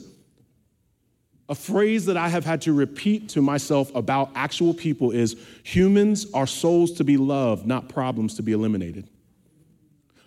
a 1.48 1.56
phrase 1.56 2.06
that 2.08 2.18
I 2.18 2.30
have 2.30 2.44
had 2.44 2.62
to 2.62 2.74
repeat 2.74 3.30
to 3.30 3.42
myself 3.42 3.94
about 3.96 4.32
actual 4.36 4.74
people 4.74 5.12
is 5.12 5.36
humans 5.64 6.32
are 6.34 6.48
souls 6.48 6.94
to 6.94 7.04
be 7.04 7.18
loved, 7.18 7.68
not 7.68 7.88
problems 7.88 8.36
to 8.36 8.44
be 8.44 8.52
eliminated. 8.52 9.08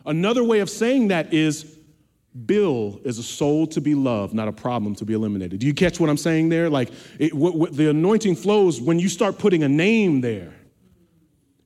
Another 0.06 0.44
way 0.44 0.60
of 0.60 0.70
saying 0.70 1.08
that 1.08 1.34
is 1.34 1.77
Bill 2.46 3.00
is 3.04 3.18
a 3.18 3.22
soul 3.22 3.66
to 3.68 3.80
be 3.80 3.94
loved, 3.94 4.34
not 4.34 4.48
a 4.48 4.52
problem 4.52 4.94
to 4.96 5.04
be 5.04 5.14
eliminated. 5.14 5.60
Do 5.60 5.66
you 5.66 5.74
catch 5.74 5.98
what 5.98 6.10
I'm 6.10 6.16
saying 6.16 6.50
there? 6.50 6.68
Like 6.68 6.90
it, 7.18 7.34
what, 7.34 7.54
what, 7.54 7.76
the 7.76 7.90
anointing 7.90 8.36
flows 8.36 8.80
when 8.80 8.98
you 8.98 9.08
start 9.08 9.38
putting 9.38 9.62
a 9.62 9.68
name 9.68 10.20
there. 10.20 10.54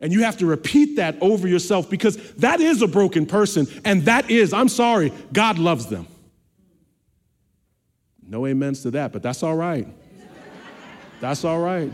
And 0.01 0.13
you 0.13 0.25
have 0.25 0.37
to 0.39 0.47
repeat 0.47 0.97
that 0.97 1.17
over 1.21 1.47
yourself 1.47 1.89
because 1.89 2.17
that 2.35 2.61
is 2.61 2.83
a 2.83 2.89
broken 2.89 3.25
person. 3.25 3.67
And 3.85 4.03
that 4.03 4.31
is, 4.31 4.53
I'm 4.53 4.69
sorry, 4.69 5.13
God 5.33 5.59
loves 5.59 5.87
them. 5.87 6.09
No 8.21 8.47
amens 8.47 8.83
to 8.83 8.91
that, 8.93 9.13
but 9.13 9.23
that's 9.23 9.43
all 9.43 9.55
right. 9.55 9.87
That's 11.21 11.45
all 11.45 11.61
right. 11.61 11.93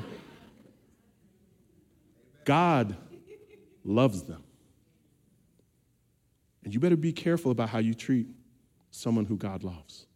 God 2.45 2.97
loves 3.85 4.23
them. 4.23 4.43
And 6.65 6.73
you 6.73 6.81
better 6.81 6.97
be 6.97 7.13
careful 7.13 7.51
about 7.51 7.69
how 7.69 7.79
you 7.79 7.93
treat 7.93 8.27
someone 8.99 9.25
who 9.25 9.37
God 9.37 9.63
loves, 9.63 10.07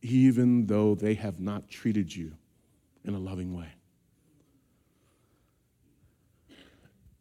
even 0.00 0.66
though 0.66 0.94
they 0.94 1.14
have 1.14 1.40
not 1.40 1.68
treated 1.68 2.14
you 2.14 2.32
in 3.04 3.14
a 3.14 3.18
loving 3.18 3.56
way. 3.56 3.66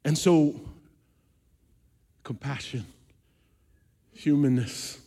And 0.05 0.15
so, 0.15 0.61
compassion, 2.23 2.85
humanness, 4.13 4.99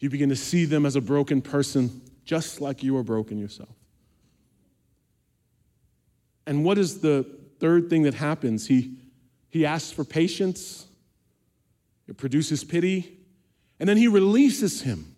you 0.00 0.10
begin 0.10 0.28
to 0.28 0.36
see 0.36 0.66
them 0.66 0.84
as 0.84 0.96
a 0.96 1.00
broken 1.00 1.40
person, 1.40 2.02
just 2.24 2.60
like 2.60 2.82
you 2.82 2.96
are 2.98 3.02
broken 3.02 3.38
yourself. 3.38 3.74
And 6.46 6.62
what 6.64 6.76
is 6.76 7.00
the 7.00 7.26
third 7.58 7.88
thing 7.88 8.02
that 8.02 8.14
happens? 8.14 8.66
He, 8.66 8.98
he 9.48 9.64
asks 9.64 9.90
for 9.90 10.04
patience, 10.04 10.86
it 12.06 12.16
produces 12.16 12.64
pity, 12.64 13.17
and 13.78 13.88
then 13.88 13.96
he 13.96 14.08
releases 14.08 14.82
him. 14.82 15.14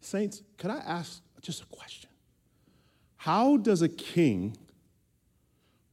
Saints, 0.00 0.42
could 0.56 0.70
I 0.70 0.78
ask 0.78 1.22
just 1.40 1.62
a 1.62 1.66
question? 1.66 2.10
How 3.16 3.56
does 3.56 3.82
a 3.82 3.88
king 3.88 4.56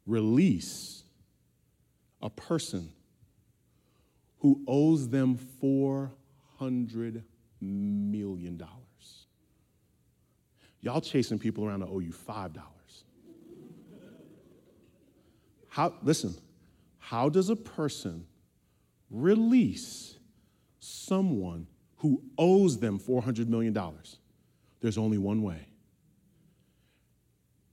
release 0.06 1.04
a 2.22 2.30
person 2.30 2.92
who 4.40 4.62
owes 4.68 5.10
them 5.10 5.38
$400 5.62 7.24
million. 7.62 8.62
Y'all 10.82 11.02
chasing 11.02 11.40
people 11.40 11.66
around 11.66 11.80
to 11.82 11.88
owe 11.88 12.00
you 12.00 12.12
$5. 12.12 12.56
How, 15.70 15.94
listen, 16.02 16.36
how 16.98 17.30
does 17.30 17.50
a 17.50 17.56
person 17.56 18.26
release 19.10 20.17
someone 20.80 21.67
who 21.98 22.22
owes 22.38 22.80
them 22.80 23.00
$400 23.00 23.48
million? 23.48 23.78
There's 24.82 24.98
only 24.98 25.17
one 25.17 25.41
way. 25.41 25.67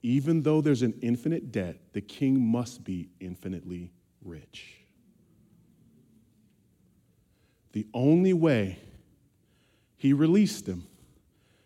even 0.05 0.42
though 0.42 0.61
there's 0.61 0.83
an 0.83 0.92
infinite 1.01 1.51
debt, 1.51 1.79
the 1.94 2.01
king 2.03 2.38
must 2.38 2.85
be 2.85 3.09
infinitely 3.20 3.90
rich. 4.23 4.85
The 7.73 7.87
only 7.94 8.35
way 8.35 8.79
he 9.97 10.12
released 10.12 10.66
them 10.66 10.87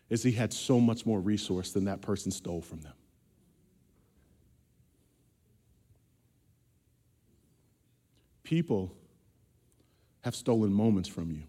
is 0.08 0.22
he 0.22 0.30
had 0.30 0.52
so 0.52 0.78
much 0.78 1.04
more 1.04 1.20
resource 1.20 1.72
than 1.72 1.86
that 1.86 2.00
person 2.00 2.30
stole 2.30 2.62
from 2.62 2.80
them. 2.82 2.92
People 8.44 8.94
have 10.22 10.34
stolen 10.34 10.72
moments 10.72 11.08
from 11.08 11.30
you, 11.30 11.42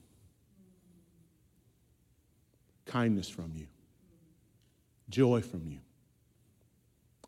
kindness 2.86 3.30
from 3.30 3.52
you, 3.56 3.68
joy 5.10 5.42
from 5.42 5.66
you. 5.68 5.80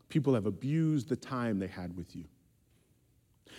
People 0.08 0.34
have 0.34 0.46
abused 0.46 1.08
the 1.08 1.16
time 1.16 1.58
they 1.58 1.66
had 1.66 1.96
with 1.96 2.14
you. 2.14 2.24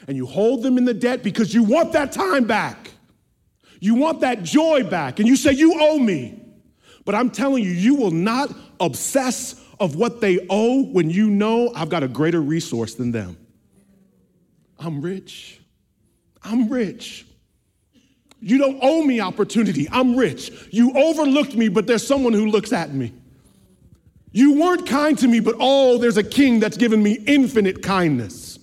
And 0.08 0.18
you 0.18 0.26
hold 0.26 0.64
them 0.64 0.78
in 0.78 0.86
the 0.86 0.94
debt 0.94 1.24
because 1.24 1.54
you 1.54 1.64
want 1.64 1.94
that 1.94 2.12
time 2.12 2.46
back. 2.46 2.92
You 3.80 3.96
want 3.96 4.22
that 4.22 4.44
joy 4.44 4.84
back. 4.84 5.20
And 5.20 5.28
you 5.28 5.36
say, 5.36 5.52
You 5.52 5.76
owe 5.80 6.00
me. 6.00 6.40
But 7.06 7.16
I'm 7.16 7.30
telling 7.30 7.64
you, 7.64 7.72
you 7.72 7.96
will 7.96 8.12
not 8.12 8.54
obsess 8.80 9.60
of 9.80 9.96
what 9.96 10.22
they 10.22 10.46
owe 10.50 10.84
when 10.86 11.10
you 11.10 11.30
know 11.30 11.72
I've 11.76 11.90
got 11.90 12.04
a 12.04 12.08
greater 12.08 12.42
resource 12.42 12.96
than 12.96 13.12
them. 13.12 13.38
I'm 14.80 15.02
rich. 15.02 15.60
I'm 16.44 16.70
rich. 16.70 17.26
You 18.44 18.58
don't 18.58 18.78
owe 18.82 19.04
me 19.04 19.22
opportunity. 19.22 19.88
I'm 19.90 20.18
rich. 20.18 20.52
You 20.70 20.92
overlooked 20.98 21.56
me, 21.56 21.70
but 21.70 21.88
there's 21.88 22.06
someone 22.06 22.34
who 22.34 22.48
looks 22.48 22.74
at 22.74 22.94
me. 22.94 23.14
You 24.34 24.60
weren't 24.60 24.86
kind 24.86 25.18
to 25.20 25.28
me, 25.30 25.40
but 25.40 25.56
oh, 25.60 25.98
there's 25.98 26.18
a 26.18 26.24
king 26.24 26.60
that's 26.60 26.76
given 26.76 27.02
me 27.02 27.14
infinite 27.26 27.82
kindness. 27.82 28.60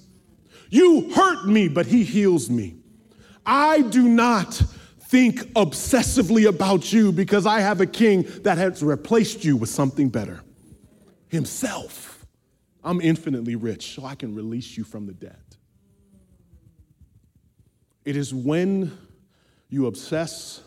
You 0.68 1.10
hurt 1.12 1.46
me, 1.46 1.68
but 1.68 1.86
he 1.86 2.04
heals 2.04 2.50
me. 2.50 2.76
I 3.46 3.80
do 3.80 4.06
not 4.06 4.62
think 5.00 5.40
obsessively 5.54 6.46
about 6.46 6.92
you 6.92 7.10
because 7.10 7.46
I 7.46 7.60
have 7.60 7.80
a 7.80 7.86
king 7.86 8.26
that 8.42 8.58
has 8.58 8.82
replaced 8.82 9.44
you 9.44 9.56
with 9.56 9.70
something 9.70 10.10
better 10.10 10.42
himself. 11.28 12.26
I'm 12.84 13.00
infinitely 13.00 13.56
rich, 13.56 13.94
so 13.94 14.04
I 14.04 14.14
can 14.14 14.34
release 14.34 14.76
you 14.76 14.84
from 14.84 15.06
the 15.06 15.14
debt. 15.14 15.56
It 18.04 18.16
is 18.16 18.34
when 18.34 18.96
you 19.70 19.87
obsess 19.87 20.62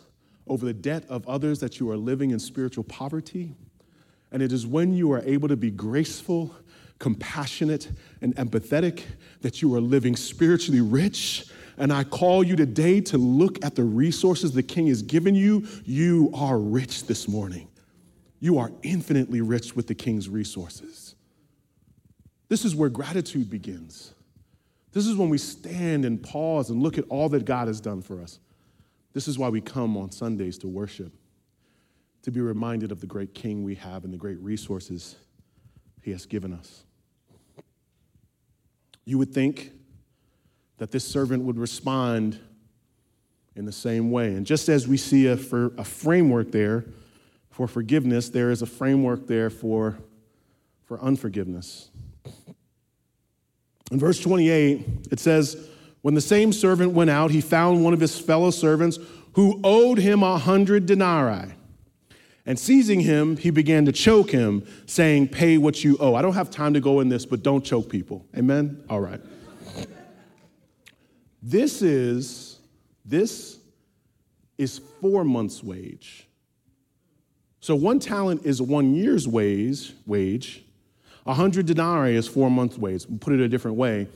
over 0.48 0.66
the 0.66 0.74
debt 0.74 1.06
of 1.10 1.28
others 1.28 1.60
that 1.60 1.80
you 1.80 1.89
are 1.92 1.98
living 1.98 2.32
in 2.32 2.39
spiritual 2.39 2.84
poverty. 2.84 3.56
And 4.32 4.42
it 4.42 4.52
is 4.52 4.66
when 4.66 4.94
you 4.94 5.12
are 5.12 5.22
able 5.22 5.48
to 5.48 5.56
be 5.56 5.70
graceful, 5.70 6.56
compassionate, 7.00 7.89
and 8.22 8.36
empathetic 8.36 9.04
that 9.42 9.62
you 9.62 9.76
are 9.76 9.82
living 9.82 10.16
spiritually 10.16 10.82
rich. 10.82 11.46
And 11.78 11.94
I 11.94 12.04
call 12.04 12.44
you 12.44 12.56
today 12.56 13.02
to 13.02 13.18
look 13.18 13.63
at 13.63 13.76
the 13.76 13.84
resources 13.84 14.54
the 14.54 14.63
King 14.63 14.88
has 14.88 15.02
given 15.02 15.36
you. 15.36 15.68
You 15.86 16.32
are 16.34 16.58
rich 16.58 17.06
this 17.06 17.28
morning. 17.28 17.68
You 18.39 18.58
are 18.58 18.72
infinitely 18.82 19.42
rich 19.42 19.76
with 19.76 19.88
the 19.88 19.96
King's 19.96 20.28
resources. 20.28 21.16
This 22.50 22.66
is 22.66 22.76
where 22.76 22.89
gratitude 22.89 23.50
begins. 23.50 24.13
This 24.92 25.08
is 25.08 25.16
when 25.16 25.30
we 25.30 25.38
stand 25.38 26.06
and 26.06 26.22
pause 26.22 26.70
and 26.70 26.82
look 26.82 26.98
at 26.98 27.06
all 27.10 27.30
that 27.30 27.46
God 27.46 27.68
has 27.68 27.82
done 27.82 28.02
for 28.02 28.22
us. 28.22 28.39
This 29.13 29.28
is 29.28 29.38
why 29.38 29.49
we 29.49 29.62
come 29.62 29.95
on 29.95 30.12
Sundays 30.12 30.58
to 30.60 30.67
worship, 30.67 31.13
to 32.23 32.32
be 32.32 32.41
reminded 32.41 32.91
of 32.91 32.99
the 32.99 33.08
great 33.08 33.34
King 33.34 33.63
we 33.63 33.76
have 33.76 34.04
and 34.04 34.13
the 34.13 34.17
great 34.17 34.39
resources 34.39 35.15
he 36.02 36.12
has 36.12 36.26
given 36.26 36.52
us. 36.52 36.84
You 39.06 39.17
would 39.19 39.34
think 39.34 39.71
that 40.78 40.91
this 40.91 41.08
servant 41.08 41.43
would 41.43 41.58
respond 41.58 42.39
in 43.56 43.65
the 43.65 43.71
same 43.71 44.10
way. 44.10 44.34
And 44.34 44.45
just 44.45 44.67
as 44.67 44.88
we 44.88 44.97
see 44.97 45.28
a, 45.28 45.34
a 45.34 45.84
framework 45.84 46.52
there 46.52 46.86
for 47.52 47.67
forgiveness, 47.67 48.30
there 48.30 48.49
is 48.49 48.62
a 48.63 48.65
framework 48.65 49.28
there 49.28 49.49
for, 49.49 49.97
for 50.86 50.99
unforgiveness. 51.02 51.89
In 53.91 53.99
verse 53.99 54.19
28, 54.19 54.86
it 55.12 55.19
says, 55.19 55.69
When 56.04 56.16
the 56.16 56.22
same 56.22 56.52
servant 56.52 56.92
went 56.92 57.10
out, 57.10 57.32
he 57.32 57.39
found 57.39 57.82
one 57.82 57.94
of 57.94 58.02
his 58.02 58.20
fellow 58.20 58.52
servants 58.52 59.00
who 59.36 59.60
owed 59.63 59.98
him 59.98 60.22
a 60.22 60.38
hundred 60.38 60.86
denarii. 60.86 61.54
And 62.46 62.60
seizing 62.60 63.00
him, 63.00 63.38
he 63.38 63.52
began 63.52 63.86
to 63.86 63.94
choke 63.94 64.30
him, 64.30 64.68
saying, 64.86 65.30
Pay 65.30 65.58
what 65.58 65.82
you 65.82 65.98
owe. 66.02 66.13
I 66.13 66.22
don't 66.22 66.34
have 66.34 66.52
time 66.52 66.74
to 66.74 66.82
go 66.82 67.00
in 67.00 67.08
this, 67.08 67.26
but 67.26 67.42
don't 67.42 67.63
choke 67.63 67.89
people. 67.89 68.26
Amen? 68.38 68.84
All 68.89 69.00
right. 69.00 69.22
This 71.42 71.82
is, 71.82 72.60
this 73.06 73.60
is 74.58 74.82
four 75.00 75.24
months' 75.24 75.63
wage. 75.63 76.28
So 77.62 77.76
one 77.76 78.00
talent 78.00 78.46
is 78.46 78.62
one 78.62 78.94
year's 78.94 79.26
wage, 79.26 79.94
wage, 80.06 80.66
a 81.26 81.34
hundred 81.34 81.66
denarii 81.66 82.18
is 82.18 82.28
four 82.28 82.52
months' 82.52 82.78
wage. 82.78 83.06
We'll 83.08 83.20
put 83.20 83.32
it 83.32 83.39
a 83.39 83.48
different 83.48 83.78
way. 83.78 84.10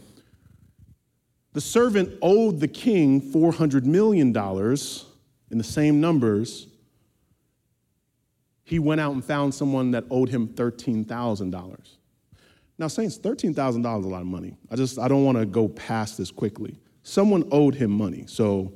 The 1.57 1.61
servant 1.61 2.19
owed 2.21 2.59
the 2.59 2.67
king 2.67 3.19
$400 3.19 3.83
million 3.83 4.27
in 4.27 5.57
the 5.57 5.63
same 5.63 5.99
numbers. 5.99 6.67
He 8.63 8.77
went 8.77 9.01
out 9.01 9.13
and 9.13 9.25
found 9.25 9.55
someone 9.55 9.89
that 9.89 10.03
owed 10.11 10.29
him 10.29 10.49
$13,000. 10.49 11.95
Now, 12.77 12.87
Saints, 12.87 13.17
$13,000 13.17 13.99
is 13.99 14.05
a 14.05 14.07
lot 14.07 14.21
of 14.21 14.27
money. 14.27 14.55
I 14.69 14.75
just, 14.75 14.99
I 14.99 15.07
don't 15.07 15.25
want 15.25 15.39
to 15.39 15.47
go 15.47 15.67
past 15.67 16.19
this 16.19 16.29
quickly. 16.29 16.77
Someone 17.01 17.43
owed 17.51 17.73
him 17.73 17.89
money, 17.89 18.25
so 18.27 18.71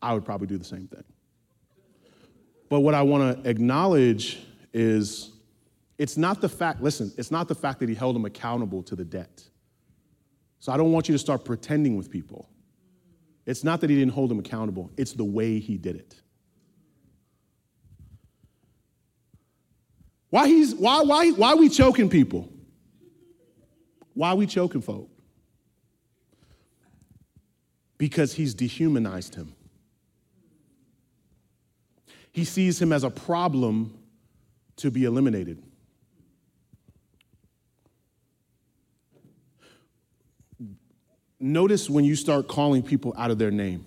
I 0.00 0.14
would 0.14 0.24
probably 0.24 0.46
do 0.46 0.56
the 0.56 0.64
same 0.64 0.86
thing. 0.86 1.02
But 2.68 2.82
what 2.82 2.94
I 2.94 3.02
want 3.02 3.42
to 3.42 3.50
acknowledge 3.50 4.38
is 4.72 5.32
it's 5.98 6.16
not 6.16 6.40
the 6.40 6.48
fact, 6.48 6.80
listen, 6.80 7.12
it's 7.18 7.32
not 7.32 7.48
the 7.48 7.56
fact 7.56 7.80
that 7.80 7.88
he 7.88 7.96
held 7.96 8.14
him 8.14 8.24
accountable 8.24 8.84
to 8.84 8.94
the 8.94 9.04
debt. 9.04 9.42
So 10.64 10.72
I 10.72 10.78
don't 10.78 10.92
want 10.92 11.10
you 11.10 11.12
to 11.14 11.18
start 11.18 11.44
pretending 11.44 11.94
with 11.94 12.10
people. 12.10 12.48
It's 13.44 13.64
not 13.64 13.82
that 13.82 13.90
he 13.90 13.96
didn't 13.96 14.14
hold 14.14 14.32
him 14.32 14.38
accountable, 14.38 14.90
it's 14.96 15.12
the 15.12 15.22
way 15.22 15.58
he 15.58 15.76
did 15.76 15.96
it. 15.96 16.14
Why, 20.30 20.48
he's, 20.48 20.74
why, 20.74 21.02
why, 21.02 21.32
why 21.32 21.50
are 21.50 21.58
we 21.58 21.68
choking 21.68 22.08
people? 22.08 22.48
Why 24.14 24.30
are 24.30 24.36
we 24.36 24.46
choking 24.46 24.80
folk? 24.80 25.10
Because 27.98 28.32
he's 28.32 28.54
dehumanized 28.54 29.34
him. 29.34 29.54
He 32.32 32.46
sees 32.46 32.80
him 32.80 32.90
as 32.90 33.04
a 33.04 33.10
problem 33.10 33.98
to 34.76 34.90
be 34.90 35.04
eliminated. 35.04 35.62
Notice 41.40 41.90
when 41.90 42.04
you 42.04 42.16
start 42.16 42.48
calling 42.48 42.82
people 42.82 43.14
out 43.16 43.30
of 43.30 43.38
their 43.38 43.50
name. 43.50 43.86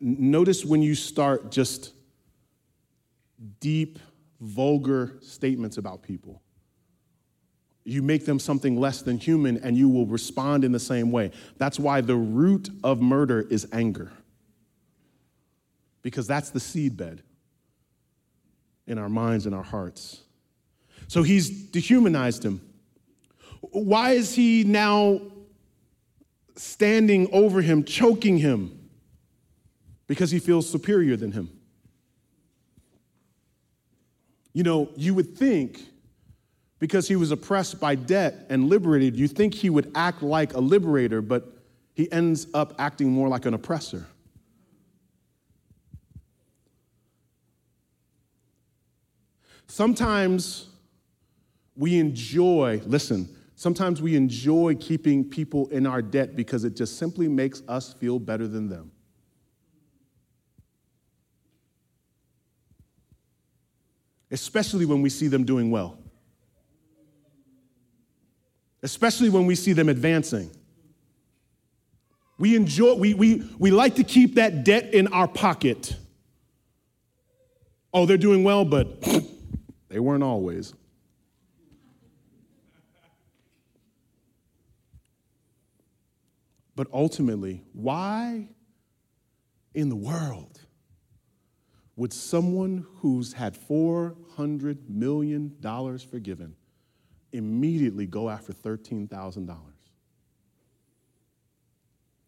Notice 0.00 0.64
when 0.64 0.82
you 0.82 0.94
start 0.94 1.50
just 1.50 1.92
deep, 3.60 3.98
vulgar 4.40 5.16
statements 5.20 5.78
about 5.78 6.02
people. 6.02 6.42
You 7.84 8.02
make 8.02 8.26
them 8.26 8.38
something 8.38 8.78
less 8.78 9.02
than 9.02 9.16
human 9.16 9.56
and 9.58 9.76
you 9.76 9.88
will 9.88 10.06
respond 10.06 10.62
in 10.64 10.72
the 10.72 10.80
same 10.80 11.10
way. 11.10 11.32
That's 11.56 11.78
why 11.78 12.00
the 12.02 12.16
root 12.16 12.68
of 12.84 13.00
murder 13.00 13.40
is 13.40 13.66
anger, 13.72 14.12
because 16.02 16.26
that's 16.26 16.50
the 16.50 16.58
seedbed 16.58 17.20
in 18.86 18.98
our 18.98 19.08
minds 19.08 19.46
and 19.46 19.54
our 19.54 19.62
hearts. 19.62 20.20
So 21.06 21.22
he's 21.22 21.48
dehumanized 21.48 22.44
him. 22.44 22.60
Why 23.60 24.12
is 24.12 24.34
he 24.34 24.64
now 24.64 25.20
standing 26.58 27.28
over 27.32 27.62
him, 27.62 27.84
choking 27.84 28.38
him, 28.38 28.90
because 30.06 30.30
he 30.30 30.38
feels 30.38 30.68
superior 30.68 31.16
than 31.16 31.32
him. 31.32 31.50
You 34.52 34.64
know, 34.64 34.88
you 34.96 35.14
would 35.14 35.36
think 35.36 35.80
because 36.80 37.06
he 37.06 37.16
was 37.16 37.30
oppressed 37.30 37.78
by 37.78 37.94
debt 37.94 38.46
and 38.48 38.68
liberated, 38.68 39.16
you 39.16 39.28
think 39.28 39.54
he 39.54 39.70
would 39.70 39.90
act 39.94 40.22
like 40.22 40.54
a 40.54 40.60
liberator, 40.60 41.20
but 41.22 41.52
he 41.94 42.10
ends 42.10 42.46
up 42.54 42.74
acting 42.78 43.10
more 43.10 43.28
like 43.28 43.46
an 43.46 43.54
oppressor. 43.54 44.06
Sometimes 49.66 50.68
we 51.76 51.98
enjoy, 51.98 52.80
listen, 52.86 53.28
Sometimes 53.58 54.00
we 54.00 54.14
enjoy 54.14 54.76
keeping 54.78 55.28
people 55.28 55.66
in 55.70 55.84
our 55.84 56.00
debt 56.00 56.36
because 56.36 56.62
it 56.62 56.76
just 56.76 56.96
simply 56.96 57.26
makes 57.26 57.60
us 57.66 57.92
feel 57.92 58.20
better 58.20 58.46
than 58.46 58.68
them. 58.68 58.92
Especially 64.30 64.86
when 64.86 65.02
we 65.02 65.10
see 65.10 65.26
them 65.26 65.44
doing 65.44 65.72
well. 65.72 65.98
especially 68.82 69.28
when 69.28 69.46
we 69.46 69.54
see 69.54 69.72
them 69.72 69.88
advancing. 69.88 70.50
We 72.38 72.54
enjoy, 72.54 72.94
we, 72.94 73.14
we, 73.14 73.50
we 73.58 73.70
like 73.72 73.96
to 73.96 74.04
keep 74.04 74.36
that 74.36 74.64
debt 74.64 74.94
in 74.94 75.08
our 75.08 75.26
pocket. 75.26 75.96
Oh, 77.92 78.06
they're 78.06 78.16
doing 78.16 78.44
well, 78.44 78.64
but 78.64 79.02
they 79.88 79.98
weren't 79.98 80.22
always. 80.22 80.74
But 86.78 86.86
ultimately, 86.92 87.64
why 87.72 88.50
in 89.74 89.88
the 89.88 89.96
world 89.96 90.60
would 91.96 92.12
someone 92.12 92.86
who's 92.98 93.32
had 93.32 93.58
$400 93.58 94.88
million 94.88 95.56
forgiven 96.08 96.54
immediately 97.32 98.06
go 98.06 98.30
after 98.30 98.52
$13,000? 98.52 99.58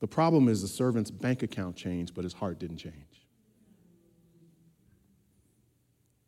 The 0.01 0.09
problem 0.09 0.49
is 0.49 0.63
the 0.63 0.67
servant's 0.67 1.13
bank 1.13 1.45
account 1.45 1.77
changed, 1.77 2.17
but 2.17 2.25
his 2.25 2.33
heart 2.33 2.59
didn't 2.59 2.79
change. 2.79 3.29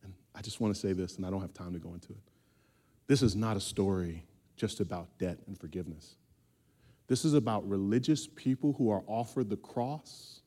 And 0.05 0.15
I 0.33 0.43
just 0.43 0.61
want 0.61 0.73
to 0.73 0.81
say 0.81 0.93
this, 0.93 1.17
and 1.17 1.27
I 1.27 1.31
don't 1.31 1.41
have 1.41 1.55
time 1.55 1.73
to 1.73 1.81
go 1.81 1.93
into 1.93 2.13
it. 2.13 2.23
This 3.09 3.21
is 3.21 3.35
not 3.35 3.57
a 3.57 3.61
story 3.61 4.25
just 4.55 4.79
about 4.79 5.09
debt 5.19 5.39
and 5.49 5.59
forgiveness. 5.59 6.15
This 7.09 7.25
is 7.25 7.35
about 7.35 7.69
religious 7.69 8.27
people 8.27 8.75
who 8.75 8.91
are 8.91 9.03
offered 9.07 9.51
the 9.51 9.57
cross 9.57 10.41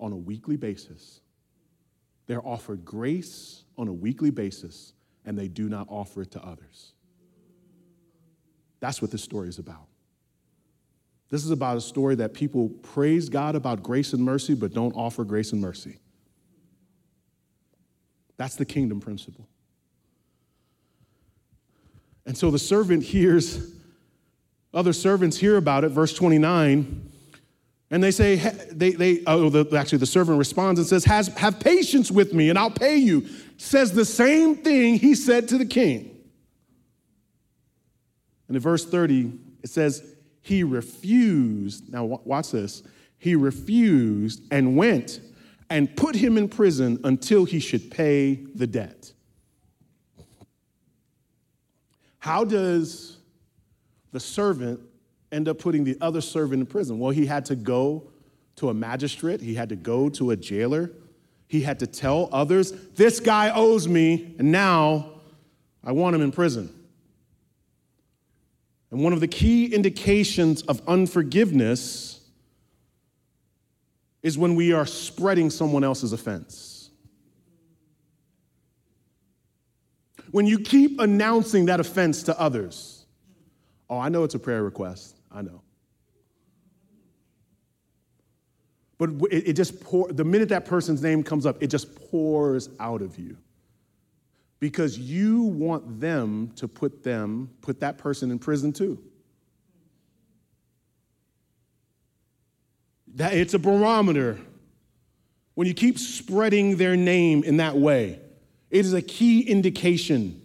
on 0.00 0.12
a 0.12 0.16
weekly 0.16 0.56
basis. 0.56 1.20
They're 2.26 2.46
offered 2.46 2.84
grace 2.84 3.64
on 3.78 3.88
a 3.88 3.92
weekly 3.92 4.30
basis, 4.30 4.94
and 5.24 5.38
they 5.38 5.48
do 5.48 5.68
not 5.68 5.86
offer 5.88 6.22
it 6.22 6.32
to 6.32 6.42
others. 6.42 6.92
That's 8.80 9.00
what 9.00 9.10
this 9.10 9.22
story 9.22 9.48
is 9.48 9.58
about. 9.58 9.86
This 11.28 11.44
is 11.44 11.50
about 11.50 11.76
a 11.76 11.80
story 11.80 12.14
that 12.16 12.34
people 12.34 12.68
praise 12.68 13.28
God 13.28 13.54
about 13.54 13.82
grace 13.82 14.12
and 14.12 14.22
mercy, 14.22 14.54
but 14.54 14.72
don't 14.72 14.92
offer 14.94 15.24
grace 15.24 15.52
and 15.52 15.60
mercy. 15.60 15.98
That's 18.36 18.56
the 18.56 18.64
kingdom 18.64 19.00
principle. 19.00 19.48
And 22.26 22.36
so 22.36 22.50
the 22.50 22.58
servant 22.58 23.02
hears, 23.02 23.72
other 24.76 24.92
servants 24.92 25.38
hear 25.38 25.56
about 25.56 25.82
it, 25.82 25.88
verse 25.88 26.12
29, 26.14 27.12
and 27.90 28.02
they 28.02 28.10
say, 28.10 28.36
they, 28.70 28.90
they 28.90 29.22
oh, 29.26 29.48
the, 29.48 29.76
actually, 29.76 29.98
the 29.98 30.06
servant 30.06 30.38
responds 30.38 30.78
and 30.78 30.88
says, 30.88 31.04
Has, 31.04 31.28
Have 31.28 31.60
patience 31.60 32.10
with 32.10 32.34
me 32.34 32.50
and 32.50 32.58
I'll 32.58 32.70
pay 32.70 32.96
you. 32.96 33.26
Says 33.58 33.92
the 33.92 34.04
same 34.04 34.56
thing 34.56 34.96
he 34.96 35.14
said 35.14 35.48
to 35.48 35.58
the 35.58 35.64
king. 35.64 36.10
And 38.48 38.56
in 38.56 38.62
verse 38.62 38.84
30, 38.84 39.32
it 39.62 39.70
says, 39.70 40.16
he 40.46 40.62
refused. 40.62 41.92
Now, 41.92 42.04
watch 42.04 42.52
this. 42.52 42.84
He 43.18 43.34
refused 43.34 44.42
and 44.52 44.76
went 44.76 45.18
and 45.68 45.96
put 45.96 46.14
him 46.14 46.38
in 46.38 46.48
prison 46.48 47.00
until 47.02 47.44
he 47.44 47.58
should 47.58 47.90
pay 47.90 48.46
the 48.54 48.68
debt. 48.68 49.12
How 52.20 52.44
does 52.44 53.15
the 54.16 54.20
servant 54.20 54.80
end 55.30 55.46
up 55.46 55.58
putting 55.58 55.84
the 55.84 55.98
other 56.00 56.22
servant 56.22 56.60
in 56.60 56.66
prison? 56.66 56.98
Well, 56.98 57.10
he 57.10 57.26
had 57.26 57.44
to 57.46 57.54
go 57.54 58.08
to 58.56 58.70
a 58.70 58.74
magistrate, 58.74 59.42
he 59.42 59.54
had 59.54 59.68
to 59.68 59.76
go 59.76 60.08
to 60.08 60.30
a 60.30 60.36
jailer, 60.36 60.90
he 61.48 61.60
had 61.60 61.78
to 61.80 61.86
tell 61.86 62.30
others, 62.32 62.72
This 62.94 63.20
guy 63.20 63.50
owes 63.50 63.86
me, 63.86 64.34
and 64.38 64.50
now 64.50 65.20
I 65.84 65.92
want 65.92 66.16
him 66.16 66.22
in 66.22 66.32
prison. 66.32 66.72
And 68.90 69.04
one 69.04 69.12
of 69.12 69.20
the 69.20 69.28
key 69.28 69.66
indications 69.66 70.62
of 70.62 70.80
unforgiveness 70.88 72.22
is 74.22 74.38
when 74.38 74.54
we 74.54 74.72
are 74.72 74.86
spreading 74.86 75.50
someone 75.50 75.84
else's 75.84 76.14
offense. 76.14 76.88
When 80.30 80.46
you 80.46 80.58
keep 80.58 81.00
announcing 81.00 81.66
that 81.66 81.80
offense 81.80 82.22
to 82.22 82.40
others. 82.40 82.95
Oh, 83.88 83.98
I 83.98 84.08
know 84.08 84.24
it's 84.24 84.34
a 84.34 84.38
prayer 84.38 84.62
request. 84.62 85.16
I 85.30 85.42
know. 85.42 85.62
But 88.98 89.10
it, 89.30 89.52
just 89.52 89.80
pours, 89.80 90.14
the 90.14 90.24
minute 90.24 90.48
that 90.48 90.64
person's 90.64 91.02
name 91.02 91.22
comes 91.22 91.44
up, 91.44 91.62
it 91.62 91.66
just 91.68 91.94
pours 92.10 92.70
out 92.80 93.02
of 93.02 93.18
you 93.18 93.36
because 94.58 94.98
you 94.98 95.42
want 95.42 96.00
them 96.00 96.52
to 96.56 96.66
put 96.66 97.02
them, 97.02 97.50
put 97.60 97.80
that 97.80 97.98
person 97.98 98.30
in 98.30 98.38
prison 98.38 98.72
too. 98.72 98.98
That 103.16 103.34
it's 103.34 103.54
a 103.54 103.58
barometer. 103.58 104.38
When 105.54 105.66
you 105.66 105.74
keep 105.74 105.98
spreading 105.98 106.76
their 106.76 106.96
name 106.96 107.44
in 107.44 107.58
that 107.58 107.76
way, 107.76 108.20
it 108.70 108.80
is 108.84 108.92
a 108.92 109.02
key 109.02 109.42
indication 109.42 110.40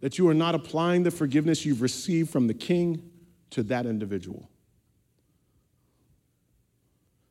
that 0.00 0.18
you 0.18 0.28
are 0.28 0.34
not 0.34 0.54
applying 0.54 1.02
the 1.02 1.10
forgiveness 1.10 1.64
you've 1.64 1.82
received 1.82 2.30
from 2.30 2.46
the 2.46 2.54
king 2.54 3.10
to 3.50 3.62
that 3.64 3.86
individual. 3.86 4.48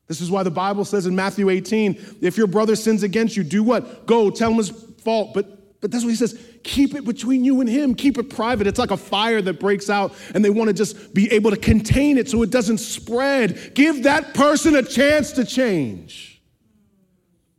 This 0.06 0.20
is 0.20 0.30
why 0.30 0.42
the 0.42 0.50
Bible 0.50 0.84
says 0.84 1.06
in 1.06 1.14
Matthew 1.14 1.50
18 1.50 2.18
if 2.22 2.36
your 2.36 2.46
brother 2.46 2.76
sins 2.76 3.02
against 3.02 3.36
you, 3.36 3.44
do 3.44 3.62
what? 3.62 4.06
Go, 4.06 4.30
tell 4.30 4.50
him 4.50 4.56
his 4.56 4.70
fault. 4.70 5.34
But, 5.34 5.80
but 5.80 5.90
that's 5.90 6.02
what 6.02 6.10
he 6.10 6.16
says 6.16 6.38
keep 6.64 6.94
it 6.94 7.04
between 7.04 7.44
you 7.44 7.60
and 7.60 7.68
him, 7.68 7.94
keep 7.94 8.18
it 8.18 8.28
private. 8.30 8.66
It's 8.66 8.78
like 8.78 8.90
a 8.90 8.96
fire 8.96 9.40
that 9.42 9.60
breaks 9.60 9.88
out, 9.88 10.12
and 10.34 10.44
they 10.44 10.50
want 10.50 10.68
to 10.68 10.74
just 10.74 11.14
be 11.14 11.32
able 11.32 11.50
to 11.50 11.56
contain 11.56 12.18
it 12.18 12.28
so 12.28 12.42
it 12.42 12.50
doesn't 12.50 12.78
spread. 12.78 13.74
Give 13.74 14.02
that 14.02 14.34
person 14.34 14.74
a 14.76 14.82
chance 14.82 15.32
to 15.32 15.44
change, 15.44 16.42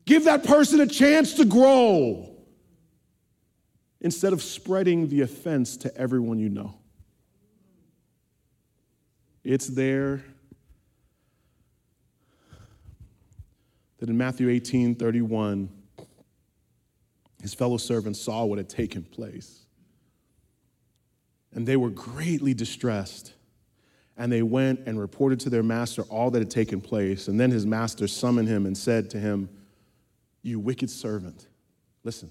give 0.06 0.26
that 0.26 0.44
person 0.44 0.80
a 0.82 0.88
chance 0.88 1.34
to 1.36 1.46
grow 1.46 2.29
instead 4.02 4.34
of 4.34 4.42
spreading 4.42 5.10
the 5.10 5.22
offense 5.22 5.78
to 5.78 5.96
everyone 5.98 6.40
you 6.40 6.50
know. 6.50 6.76
It's 9.44 9.68
there 9.68 10.24
that 14.00 14.10
in 14.10 14.18
Matthew 14.18 14.50
18 14.50 14.96
31, 14.96 15.70
his 17.42 17.54
fellow 17.54 17.78
servants 17.78 18.20
saw 18.22 18.46
what 18.46 18.58
had 18.58 18.70
taken 18.70 19.04
place. 19.04 19.66
And 21.54 21.66
they 21.66 21.78
were 21.78 21.90
greatly 21.90 22.54
distressed. 22.54 23.34
And 24.18 24.32
they 24.32 24.42
went 24.42 24.82
and 24.86 25.00
reported 25.00 25.40
to 25.42 25.50
their 25.50 25.64
master 25.64 26.02
all 26.04 26.30
that 26.32 26.40
had 26.40 26.52
taken 26.52 26.82
place. 26.82 27.30
And 27.30 27.40
then 27.40 27.52
his 27.52 27.66
master 27.66 28.08
summoned 28.08 28.50
him 28.50 28.66
and 28.66 28.78
said 28.78 29.10
to 29.12 29.20
him, 29.20 29.50
You 30.42 30.60
wicked 30.60 30.90
servant, 30.90 31.48
listen, 32.04 32.30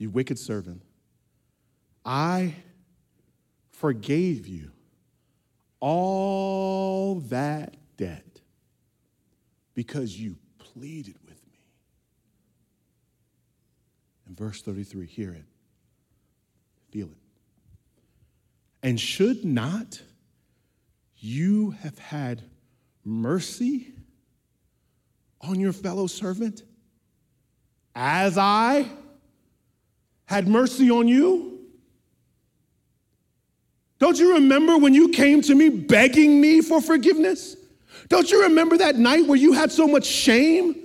you 0.00 0.08
wicked 0.08 0.38
servant, 0.38 0.82
I 2.06 2.54
forgave 3.70 4.48
you 4.48 4.72
all 5.78 7.20
that 7.28 7.76
debt 7.98 8.40
because 9.74 10.18
you 10.18 10.36
pleaded 10.58 11.16
with 11.26 11.46
me. 11.46 11.58
In 14.26 14.34
verse 14.34 14.62
33, 14.62 15.06
hear 15.06 15.32
it, 15.34 15.44
feel 16.90 17.08
it. 17.08 17.18
And 18.82 18.98
should 18.98 19.44
not 19.44 20.00
you 21.18 21.72
have 21.72 21.98
had 21.98 22.42
mercy 23.04 23.92
on 25.42 25.60
your 25.60 25.74
fellow 25.74 26.06
servant 26.06 26.62
as 27.94 28.38
I 28.38 28.86
had 30.30 30.46
mercy 30.46 30.92
on 30.92 31.08
you? 31.08 31.58
Don't 33.98 34.16
you 34.16 34.34
remember 34.34 34.78
when 34.78 34.94
you 34.94 35.08
came 35.08 35.42
to 35.42 35.54
me 35.56 35.68
begging 35.68 36.40
me 36.40 36.60
for 36.60 36.80
forgiveness? 36.80 37.56
Don't 38.08 38.30
you 38.30 38.44
remember 38.44 38.78
that 38.78 38.94
night 38.94 39.26
where 39.26 39.36
you 39.36 39.52
had 39.52 39.72
so 39.72 39.88
much 39.88 40.06
shame? 40.06 40.76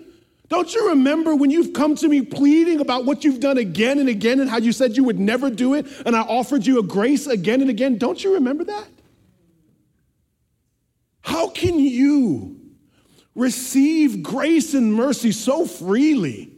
Don't 0.49 0.73
you 0.73 0.89
remember 0.89 1.35
when 1.35 1.51
you've 1.51 1.73
come 1.73 1.95
to 1.95 2.07
me 2.07 2.23
pleading 2.23 2.81
about 2.81 3.05
what 3.05 3.23
you've 3.23 3.39
done 3.39 3.59
again 3.59 3.99
and 3.99 4.09
again 4.09 4.39
and 4.39 4.49
how 4.49 4.57
you 4.57 4.71
said 4.71 4.97
you 4.97 5.03
would 5.03 5.19
never 5.19 5.51
do 5.51 5.75
it 5.75 5.85
and 6.07 6.15
I 6.15 6.21
offered 6.21 6.65
you 6.65 6.79
a 6.79 6.83
grace 6.83 7.27
again 7.27 7.61
and 7.61 7.69
again? 7.69 7.99
Don't 7.99 8.23
you 8.23 8.33
remember 8.33 8.63
that? 8.63 8.87
How 11.21 11.49
can 11.49 11.79
you 11.79 12.59
receive 13.35 14.23
grace 14.23 14.73
and 14.73 14.91
mercy 14.91 15.31
so 15.31 15.67
freely 15.67 16.54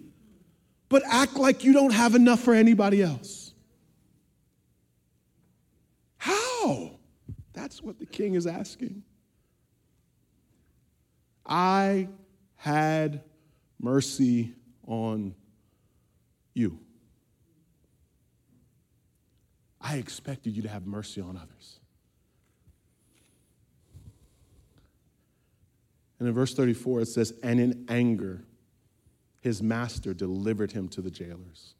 but 0.90 1.04
act 1.06 1.36
like 1.36 1.64
you 1.64 1.74
don't 1.74 1.94
have 1.94 2.16
enough 2.16 2.40
for 2.40 2.54
anybody 2.54 3.02
else? 3.02 3.54
How? 6.18 6.92
That's 7.54 7.82
what 7.82 8.00
the 8.00 8.06
king 8.06 8.36
is 8.36 8.48
asking. 8.48 9.04
I 11.46 12.10
had 12.56 13.24
mercy 13.80 14.54
on 14.86 15.36
you. 16.54 16.80
I 19.80 19.98
expected 19.98 20.56
you 20.56 20.64
to 20.64 20.70
have 20.70 20.86
mercy 20.86 21.22
on 21.22 21.38
others. 21.38 21.80
And 26.20 26.28
in 26.28 26.34
verse 26.34 26.54
34, 26.54 27.02
it 27.02 27.08
says, 27.08 27.34
And 27.44 27.60
in 27.60 27.86
anger, 27.88 28.44
his 29.48 29.64
master 29.64 30.14
delivered 30.14 30.74
him 30.74 30.90
to 30.90 31.02
the 31.02 31.10
jailers 31.10 31.76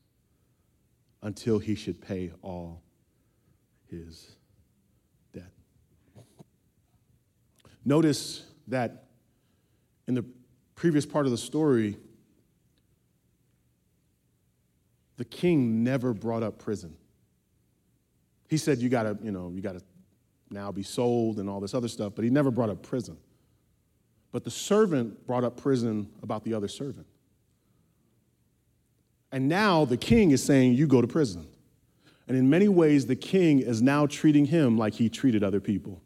until 1.22 1.60
he 1.60 1.76
should 1.76 2.00
pay 2.00 2.32
all 2.42 2.82
his 3.90 4.38
debt. 5.34 5.52
Notice 7.84 8.46
that 8.70 9.08
in 10.08 10.14
the 10.14 10.24
previous 10.76 11.06
part 11.06 11.26
of 11.26 11.34
the 11.34 11.38
story, 11.38 11.98
the 15.18 15.26
king 15.26 15.84
never 15.84 16.14
brought 16.14 16.44
up 16.44 16.60
prison. 16.60 16.96
He 18.48 18.56
said, 18.56 18.78
You 18.78 18.88
gotta, 18.88 19.18
you 19.22 19.34
know, 19.34 19.52
you 19.54 19.60
gotta 19.60 19.82
now 20.50 20.72
be 20.72 20.84
sold 20.84 21.38
and 21.40 21.50
all 21.50 21.60
this 21.60 21.74
other 21.74 21.90
stuff, 21.90 22.14
but 22.16 22.24
he 22.24 22.32
never 22.32 22.50
brought 22.50 22.70
up 22.70 22.82
prison. 22.82 23.18
But 24.32 24.46
the 24.46 24.52
servant 24.52 25.28
brought 25.28 25.44
up 25.44 25.58
prison 25.58 26.08
about 26.24 26.46
the 26.46 26.54
other 26.54 26.70
servant. 26.70 27.08
And 29.32 29.50
now 29.50 29.86
the 29.86 29.98
king 29.98 30.32
is 30.32 30.44
saying, 30.44 30.74
You 30.74 30.88
go 30.88 31.02
to 31.02 31.08
prison. 31.08 31.48
And 32.28 32.36
in 32.36 32.50
many 32.50 32.68
ways, 32.68 33.06
the 33.06 33.16
king 33.16 33.60
is 33.60 33.82
now 33.82 34.06
treating 34.06 34.46
him 34.46 34.78
like 34.78 34.94
he 34.94 35.10
treated 35.10 35.44
other 35.44 35.62
people. 35.62 36.02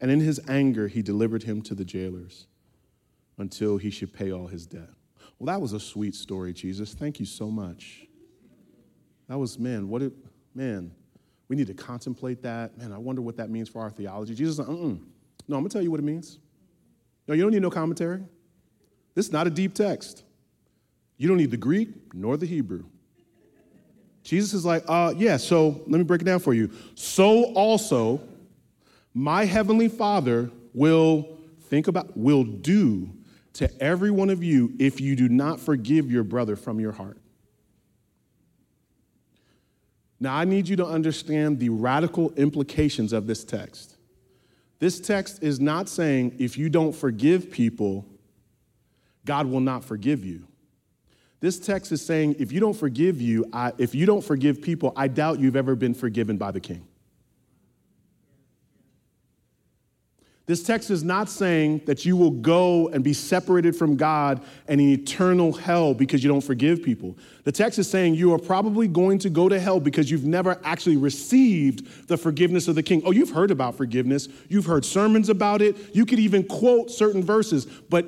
And 0.00 0.10
in 0.10 0.20
his 0.20 0.40
anger, 0.48 0.88
he 0.88 1.02
delivered 1.02 1.42
him 1.42 1.62
to 1.62 1.74
the 1.74 1.84
jailers 1.84 2.46
until 3.36 3.78
he 3.78 3.90
should 3.90 4.12
pay 4.12 4.32
all 4.32 4.46
his 4.46 4.66
debt. 4.66 4.90
Well, 5.38 5.46
that 5.46 5.60
was 5.60 5.72
a 5.72 5.80
sweet 5.80 6.14
story, 6.14 6.52
Jesus. 6.52 6.94
Thank 6.94 7.20
you 7.20 7.26
so 7.26 7.50
much. 7.50 8.06
That 9.28 9.38
was, 9.38 9.58
man, 9.58 9.88
what 9.88 10.02
it, 10.02 10.12
man, 10.54 10.92
we 11.48 11.56
need 11.56 11.66
to 11.68 11.74
contemplate 11.74 12.42
that. 12.42 12.76
Man, 12.76 12.92
I 12.92 12.98
wonder 12.98 13.22
what 13.22 13.36
that 13.36 13.50
means 13.50 13.68
for 13.68 13.80
our 13.80 13.90
theology. 13.90 14.34
Jesus, 14.34 14.58
uh-uh. 14.58 14.66
no, 14.66 14.96
I'm 14.96 14.98
gonna 15.48 15.68
tell 15.68 15.82
you 15.82 15.90
what 15.90 16.00
it 16.00 16.04
means. 16.04 16.38
No, 17.28 17.34
you 17.34 17.42
don't 17.42 17.52
need 17.52 17.62
no 17.62 17.70
commentary. 17.70 18.22
This 19.14 19.26
is 19.26 19.32
not 19.32 19.46
a 19.46 19.50
deep 19.50 19.74
text. 19.74 20.24
You 21.18 21.28
don't 21.28 21.36
need 21.36 21.50
the 21.50 21.58
Greek 21.58 22.14
nor 22.14 22.36
the 22.38 22.46
Hebrew. 22.46 22.84
Jesus 24.22 24.54
is 24.54 24.64
like, 24.64 24.84
uh, 24.88 25.12
yeah, 25.16 25.36
so 25.36 25.82
let 25.86 25.98
me 25.98 26.04
break 26.04 26.22
it 26.22 26.24
down 26.24 26.40
for 26.40 26.54
you. 26.54 26.70
So 26.94 27.52
also, 27.52 28.20
my 29.14 29.44
heavenly 29.44 29.88
Father 29.88 30.50
will 30.72 31.38
think 31.62 31.88
about, 31.88 32.16
will 32.16 32.44
do 32.44 33.10
to 33.54 33.82
every 33.82 34.10
one 34.10 34.30
of 34.30 34.42
you 34.42 34.72
if 34.78 35.00
you 35.00 35.16
do 35.16 35.28
not 35.28 35.60
forgive 35.60 36.10
your 36.10 36.24
brother 36.24 36.56
from 36.56 36.80
your 36.80 36.92
heart. 36.92 37.18
Now, 40.20 40.34
I 40.34 40.44
need 40.44 40.68
you 40.68 40.76
to 40.76 40.86
understand 40.86 41.58
the 41.58 41.68
radical 41.68 42.32
implications 42.34 43.12
of 43.12 43.26
this 43.26 43.44
text. 43.44 43.97
This 44.78 45.00
text 45.00 45.42
is 45.42 45.60
not 45.60 45.88
saying 45.88 46.36
if 46.38 46.56
you 46.56 46.68
don't 46.68 46.94
forgive 46.94 47.50
people, 47.50 48.06
God 49.24 49.46
will 49.46 49.60
not 49.60 49.84
forgive 49.84 50.24
you. 50.24 50.48
This 51.40 51.60
text 51.60 51.92
is 51.92 52.04
saying 52.04 52.36
if 52.38 52.50
you 52.50 52.58
don't 52.60 52.74
forgive 52.74 53.20
you, 53.20 53.44
I, 53.52 53.72
if 53.78 53.94
you 53.94 54.06
don't 54.06 54.24
forgive 54.24 54.62
people, 54.62 54.92
I 54.96 55.06
doubt 55.06 55.38
you've 55.38 55.56
ever 55.56 55.76
been 55.76 55.94
forgiven 55.94 56.36
by 56.36 56.50
the 56.50 56.60
king. 56.60 56.87
This 60.48 60.62
text 60.62 60.90
is 60.90 61.04
not 61.04 61.28
saying 61.28 61.82
that 61.84 62.06
you 62.06 62.16
will 62.16 62.30
go 62.30 62.88
and 62.88 63.04
be 63.04 63.12
separated 63.12 63.76
from 63.76 63.96
God 63.96 64.42
and 64.66 64.80
in 64.80 64.88
eternal 64.88 65.52
hell 65.52 65.92
because 65.92 66.24
you 66.24 66.30
don't 66.30 66.40
forgive 66.40 66.82
people. 66.82 67.14
The 67.44 67.52
text 67.52 67.78
is 67.78 67.88
saying 67.88 68.14
you 68.14 68.32
are 68.32 68.38
probably 68.38 68.88
going 68.88 69.18
to 69.18 69.28
go 69.28 69.50
to 69.50 69.60
hell 69.60 69.78
because 69.78 70.10
you've 70.10 70.24
never 70.24 70.58
actually 70.64 70.96
received 70.96 72.08
the 72.08 72.16
forgiveness 72.16 72.66
of 72.66 72.76
the 72.76 72.82
king. 72.82 73.02
Oh, 73.04 73.10
you've 73.10 73.28
heard 73.28 73.50
about 73.50 73.74
forgiveness, 73.74 74.26
you've 74.48 74.64
heard 74.64 74.86
sermons 74.86 75.28
about 75.28 75.60
it, 75.60 75.94
you 75.94 76.06
could 76.06 76.18
even 76.18 76.42
quote 76.44 76.90
certain 76.90 77.22
verses, 77.22 77.66
but 77.66 78.06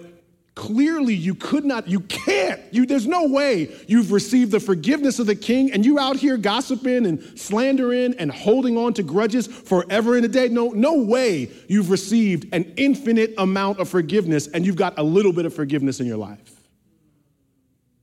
clearly 0.54 1.14
you 1.14 1.34
could 1.34 1.64
not 1.64 1.88
you 1.88 2.00
can't 2.00 2.60
you 2.72 2.84
there's 2.84 3.06
no 3.06 3.26
way 3.26 3.74
you've 3.86 4.10
received 4.10 4.50
the 4.50 4.58
forgiveness 4.58 5.18
of 5.18 5.26
the 5.26 5.34
king 5.34 5.72
and 5.72 5.86
you 5.86 5.98
out 5.98 6.16
here 6.16 6.36
gossiping 6.36 7.06
and 7.06 7.38
slandering 7.38 8.14
and 8.18 8.30
holding 8.32 8.76
on 8.76 8.92
to 8.92 9.02
grudges 9.02 9.46
forever 9.46 10.16
and 10.16 10.24
a 10.24 10.28
day. 10.28 10.48
No 10.48 10.68
no 10.70 10.94
way 11.02 11.50
you've 11.68 11.90
received 11.90 12.52
an 12.52 12.72
infinite 12.76 13.34
amount 13.38 13.78
of 13.78 13.88
forgiveness 13.88 14.48
and 14.48 14.66
you've 14.66 14.76
got 14.76 14.98
a 14.98 15.02
little 15.02 15.32
bit 15.32 15.46
of 15.46 15.54
forgiveness 15.54 16.00
in 16.00 16.06
your 16.06 16.16
life. 16.16 16.60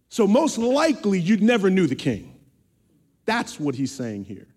So 0.10 0.26
most 0.26 0.58
likely 0.58 1.20
you 1.20 1.38
never 1.38 1.70
knew 1.70 1.86
the 1.86 1.96
king. 1.96 2.40
That's 3.26 3.60
what 3.60 3.76
he's 3.76 3.92
saying 3.92 4.24
here. 4.24 4.48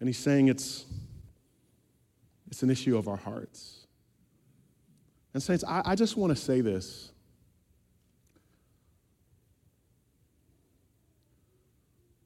And 0.00 0.08
he's 0.08 0.18
saying 0.18 0.48
it's 0.48 0.86
it's 2.50 2.62
an 2.62 2.70
issue 2.70 2.96
of 2.96 3.06
our 3.06 3.18
hearts 3.18 3.79
and, 5.32 5.42
Saints, 5.42 5.64
I, 5.64 5.82
I 5.84 5.94
just 5.94 6.16
want 6.16 6.36
to 6.36 6.42
say 6.42 6.60
this. 6.60 7.12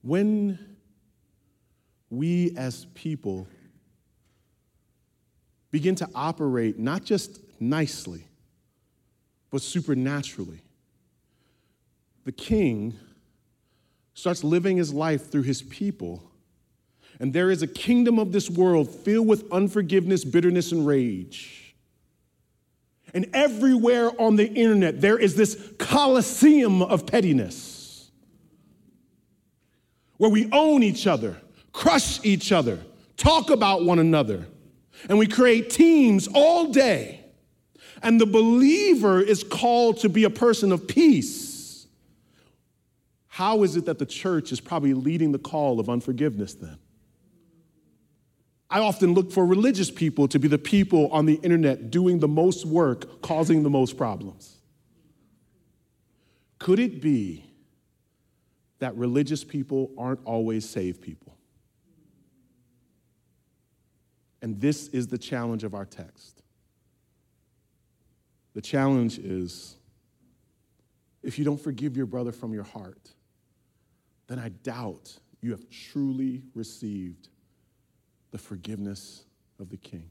When 0.03 0.59
we 2.11 2.55
as 2.57 2.87
people 2.95 3.47
begin 5.71 5.95
to 5.97 6.09
operate 6.15 6.79
not 6.79 7.05
just 7.05 7.41
nicely, 7.59 8.25
but 9.51 9.63
supernaturally, 9.63 10.63
the 12.25 12.33
king 12.33 12.99
starts 14.15 14.45
living 14.45 14.77
his 14.77 14.93
life 14.93 15.31
through 15.31 15.43
his 15.43 15.63
people. 15.63 16.23
And 17.21 17.33
there 17.33 17.51
is 17.51 17.63
a 17.63 17.67
kingdom 17.67 18.19
of 18.19 18.33
this 18.33 18.51
world 18.51 18.91
filled 18.91 19.27
with 19.27 19.51
unforgiveness, 19.53 20.25
bitterness, 20.25 20.73
and 20.73 20.87
rage. 20.87 21.64
And 23.15 23.31
everywhere 23.33 24.11
on 24.21 24.35
the 24.35 24.53
internet, 24.53 25.01
there 25.01 25.17
is 25.17 25.37
this 25.37 25.57
coliseum 25.79 26.83
of 26.83 27.07
pettiness 27.07 28.11
where 30.17 30.31
we 30.31 30.51
own 30.51 30.83
each 30.83 31.07
other, 31.07 31.37
crush 31.73 32.23
each 32.25 32.51
other, 32.51 32.81
talk 33.17 33.51
about 33.51 33.85
one 33.85 34.01
another, 34.01 34.47
and 35.09 35.17
we 35.17 35.29
create 35.29 35.71
teams 35.71 36.29
all 36.35 36.73
day. 36.73 37.21
And 38.03 38.21
the 38.21 38.27
believer 38.27 39.21
is 39.21 39.45
called 39.45 39.99
to 40.01 40.09
be 40.09 40.25
a 40.25 40.31
person 40.31 40.73
of 40.73 40.87
peace. 40.87 41.87
How 43.29 43.63
is 43.63 43.77
it 43.77 43.87
that 43.87 43.99
the 43.99 44.07
church 44.07 44.53
is 44.53 44.61
probably 44.61 44.93
leading 44.93 45.33
the 45.33 45.39
call 45.39 45.81
of 45.81 45.89
unforgiveness 45.89 46.55
then? 46.55 46.79
I 48.75 48.81
often 48.81 49.15
look 49.15 49.31
for 49.31 49.47
religious 49.47 49.89
people 49.89 50.27
to 50.27 50.41
be 50.41 50.49
the 50.49 50.59
people 50.59 51.07
on 51.13 51.27
the 51.27 51.35
internet 51.45 51.93
doing 51.93 52.19
the 52.19 52.27
most 52.27 52.67
work, 52.67 53.23
causing 53.23 53.63
the 53.63 53.71
most 53.71 53.97
problems. 53.97 54.57
Could 56.59 56.81
it 56.81 57.01
be 57.01 57.49
that 58.81 58.97
religious 58.97 59.45
people 59.45 59.93
aren't 59.97 60.19
always 60.25 60.69
saved 60.69 61.01
people? 61.01 61.39
And 64.43 64.61
this 64.61 64.89
is 64.89 65.07
the 65.07 65.19
challenge 65.19 65.63
of 65.63 65.73
our 65.73 65.85
text. 65.85 66.43
The 68.55 68.61
challenge 68.61 69.21
is 69.21 69.77
if 71.23 71.39
you 71.39 71.45
don't 71.45 71.61
forgive 71.61 71.97
your 71.97 72.07
brother 72.07 72.33
from 72.33 72.53
your 72.53 72.65
heart, 72.65 73.13
then 74.27 74.41
I 74.41 74.49
doubt 74.49 75.17
you 75.41 75.53
have 75.53 75.71
truly 75.71 76.43
received 76.57 77.29
the 78.35 78.39
forgiveness 78.39 79.23
of 79.61 79.69
the 79.69 79.77
King. 79.77 80.11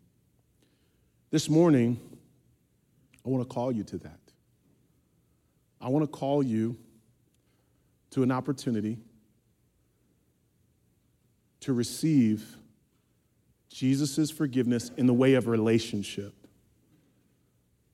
This 1.30 1.50
morning, 1.50 2.00
I 3.26 3.30
want 3.30 3.44
to 3.44 3.54
call 3.54 3.70
you 3.70 3.84
to 3.84 3.98
that. 3.98 4.22
I 5.82 5.90
want 5.90 6.06
to 6.06 6.08
call 6.08 6.42
you 6.42 6.78
to 8.12 8.24
an 8.24 8.32
opportunity 8.32 8.98
to 11.60 11.74
receive 11.74 12.56
Jesus' 13.68 14.32
forgiveness 14.32 14.90
in 14.96 15.06
the 15.06 15.14
way 15.14 15.34
of 15.34 15.48
relationship. 15.48 16.34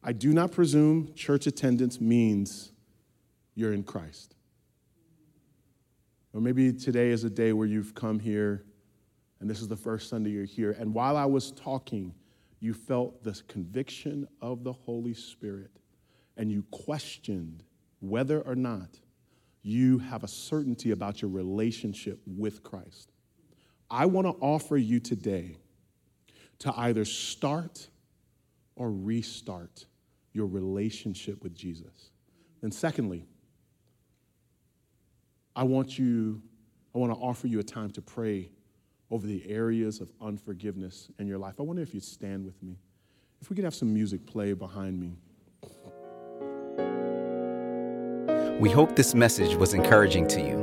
I 0.03 0.13
do 0.13 0.31
not 0.31 0.51
presume 0.51 1.11
church 1.15 1.47
attendance 1.47 1.99
means 1.99 2.71
you're 3.55 3.73
in 3.73 3.81
Christ. 3.81 4.35
Or 6.35 6.39
maybe 6.39 6.71
today 6.71 7.09
is 7.09 7.23
a 7.23 7.31
day 7.31 7.51
where 7.51 7.65
you've 7.65 7.95
come 7.95 8.19
here 8.19 8.63
and 9.39 9.49
this 9.49 9.61
is 9.61 9.67
the 9.67 9.75
first 9.75 10.09
Sunday 10.09 10.31
you're 10.31 10.45
here. 10.45 10.75
And 10.77 10.93
while 10.93 11.15
I 11.15 11.25
was 11.25 11.51
talking, 11.51 12.13
you 12.59 12.73
felt 12.73 13.23
the 13.23 13.41
conviction 13.47 14.27
of 14.41 14.63
the 14.63 14.73
Holy 14.73 15.13
Spirit, 15.13 15.71
and 16.37 16.51
you 16.51 16.63
questioned 16.71 17.63
whether 17.99 18.41
or 18.41 18.55
not 18.55 18.99
you 19.61 19.99
have 19.99 20.23
a 20.23 20.27
certainty 20.27 20.91
about 20.91 21.21
your 21.21 21.31
relationship 21.31 22.19
with 22.25 22.63
Christ. 22.63 23.11
I 23.89 24.05
want 24.05 24.27
to 24.27 24.33
offer 24.43 24.77
you 24.77 24.99
today 24.99 25.57
to 26.59 26.73
either 26.77 27.05
start 27.05 27.89
or 28.75 28.91
restart 28.91 29.85
your 30.33 30.47
relationship 30.47 31.43
with 31.43 31.55
Jesus. 31.55 32.11
And 32.61 32.73
secondly, 32.73 33.25
I 35.55 35.63
want 35.63 35.97
you, 35.97 36.41
I 36.93 36.97
want 36.97 37.11
to 37.11 37.19
offer 37.19 37.47
you 37.47 37.59
a 37.59 37.63
time 37.63 37.91
to 37.91 38.01
pray 38.01 38.51
over 39.11 39.25
the 39.25 39.49
areas 39.49 40.01
of 40.01 40.11
unforgiveness 40.21 41.09
in 41.19 41.27
your 41.27 41.37
life. 41.37 41.55
I 41.59 41.63
wonder 41.63 41.81
if 41.81 41.93
you'd 41.93 42.03
stand 42.03 42.45
with 42.45 42.61
me. 42.61 42.77
If 43.41 43.49
we 43.49 43.55
could 43.55 43.65
have 43.65 43.75
some 43.75 43.93
music 43.93 44.25
play 44.25 44.53
behind 44.53 44.99
me. 44.99 45.15
We 48.59 48.69
hope 48.69 48.95
this 48.95 49.15
message 49.15 49.55
was 49.55 49.73
encouraging 49.73 50.27
to 50.27 50.41
you. 50.41 50.57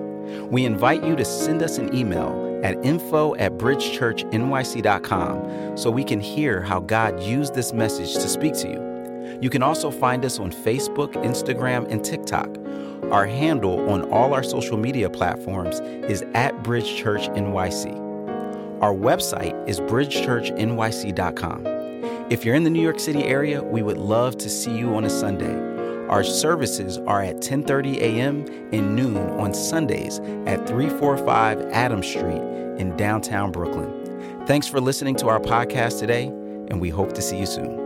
We 0.51 0.67
invite 0.67 1.03
you 1.03 1.17
to 1.17 1.25
send 1.25 1.63
us 1.63 1.79
an 1.79 1.97
email 1.97 2.61
at 2.63 2.85
info 2.85 3.35
at 3.37 3.53
bridgechurchnyc.com 3.53 5.79
so 5.79 5.91
we 5.91 6.05
can 6.05 6.21
hear 6.21 6.61
how 6.61 6.81
God 6.81 7.23
used 7.23 7.55
this 7.55 7.73
message 7.73 8.13
to 8.15 8.29
speak 8.29 8.53
to 8.55 8.69
you. 8.69 8.85
You 9.41 9.51
can 9.51 9.63
also 9.63 9.91
find 9.91 10.25
us 10.25 10.39
on 10.39 10.51
Facebook, 10.51 11.13
Instagram, 11.25 11.91
and 11.91 12.03
TikTok. 12.05 12.49
Our 13.13 13.27
handle 13.27 13.91
on 13.91 14.11
all 14.11 14.35
our 14.35 14.43
social 14.43 14.77
media 14.77 15.09
platforms 15.11 15.81
is 16.11 16.23
at 16.35 16.63
Bridge 16.63 16.97
Church 16.97 17.29
NYC. 17.29 18.06
Our 18.87 18.95
website 18.95 19.69
is 19.69 19.81
bridgechurchnyc.com. 19.81 21.67
If 22.31 22.45
you're 22.45 22.55
in 22.55 22.63
the 22.63 22.71
New 22.71 22.81
York 22.81 23.01
City 23.01 23.25
area, 23.25 23.61
we 23.61 23.83
would 23.83 23.99
love 23.99 24.39
to 24.39 24.49
see 24.49 24.79
you 24.79 24.95
on 24.95 25.05
a 25.05 25.11
Sunday. 25.11 26.07
Our 26.07 26.23
services 26.23 26.99
are 26.99 27.21
at 27.21 27.39
10:30 27.39 27.97
a.m. 27.97 28.45
and 28.73 28.95
noon 28.95 29.17
on 29.41 29.53
Sundays 29.55 30.21
at 30.47 30.69
345 30.69 31.63
Adams 31.73 32.07
Street 32.07 32.43
in 32.79 32.97
downtown 32.97 33.51
Brooklyn. 33.51 33.91
Thanks 34.47 34.69
for 34.69 34.81
listening 34.81 35.17
to 35.17 35.27
our 35.31 35.41
podcast 35.41 35.99
today, 35.99 36.27
and 36.27 36.81
we 36.81 36.89
hope 36.89 37.13
to 37.15 37.23
see 37.23 37.39
you 37.41 37.47
soon. 37.47 37.86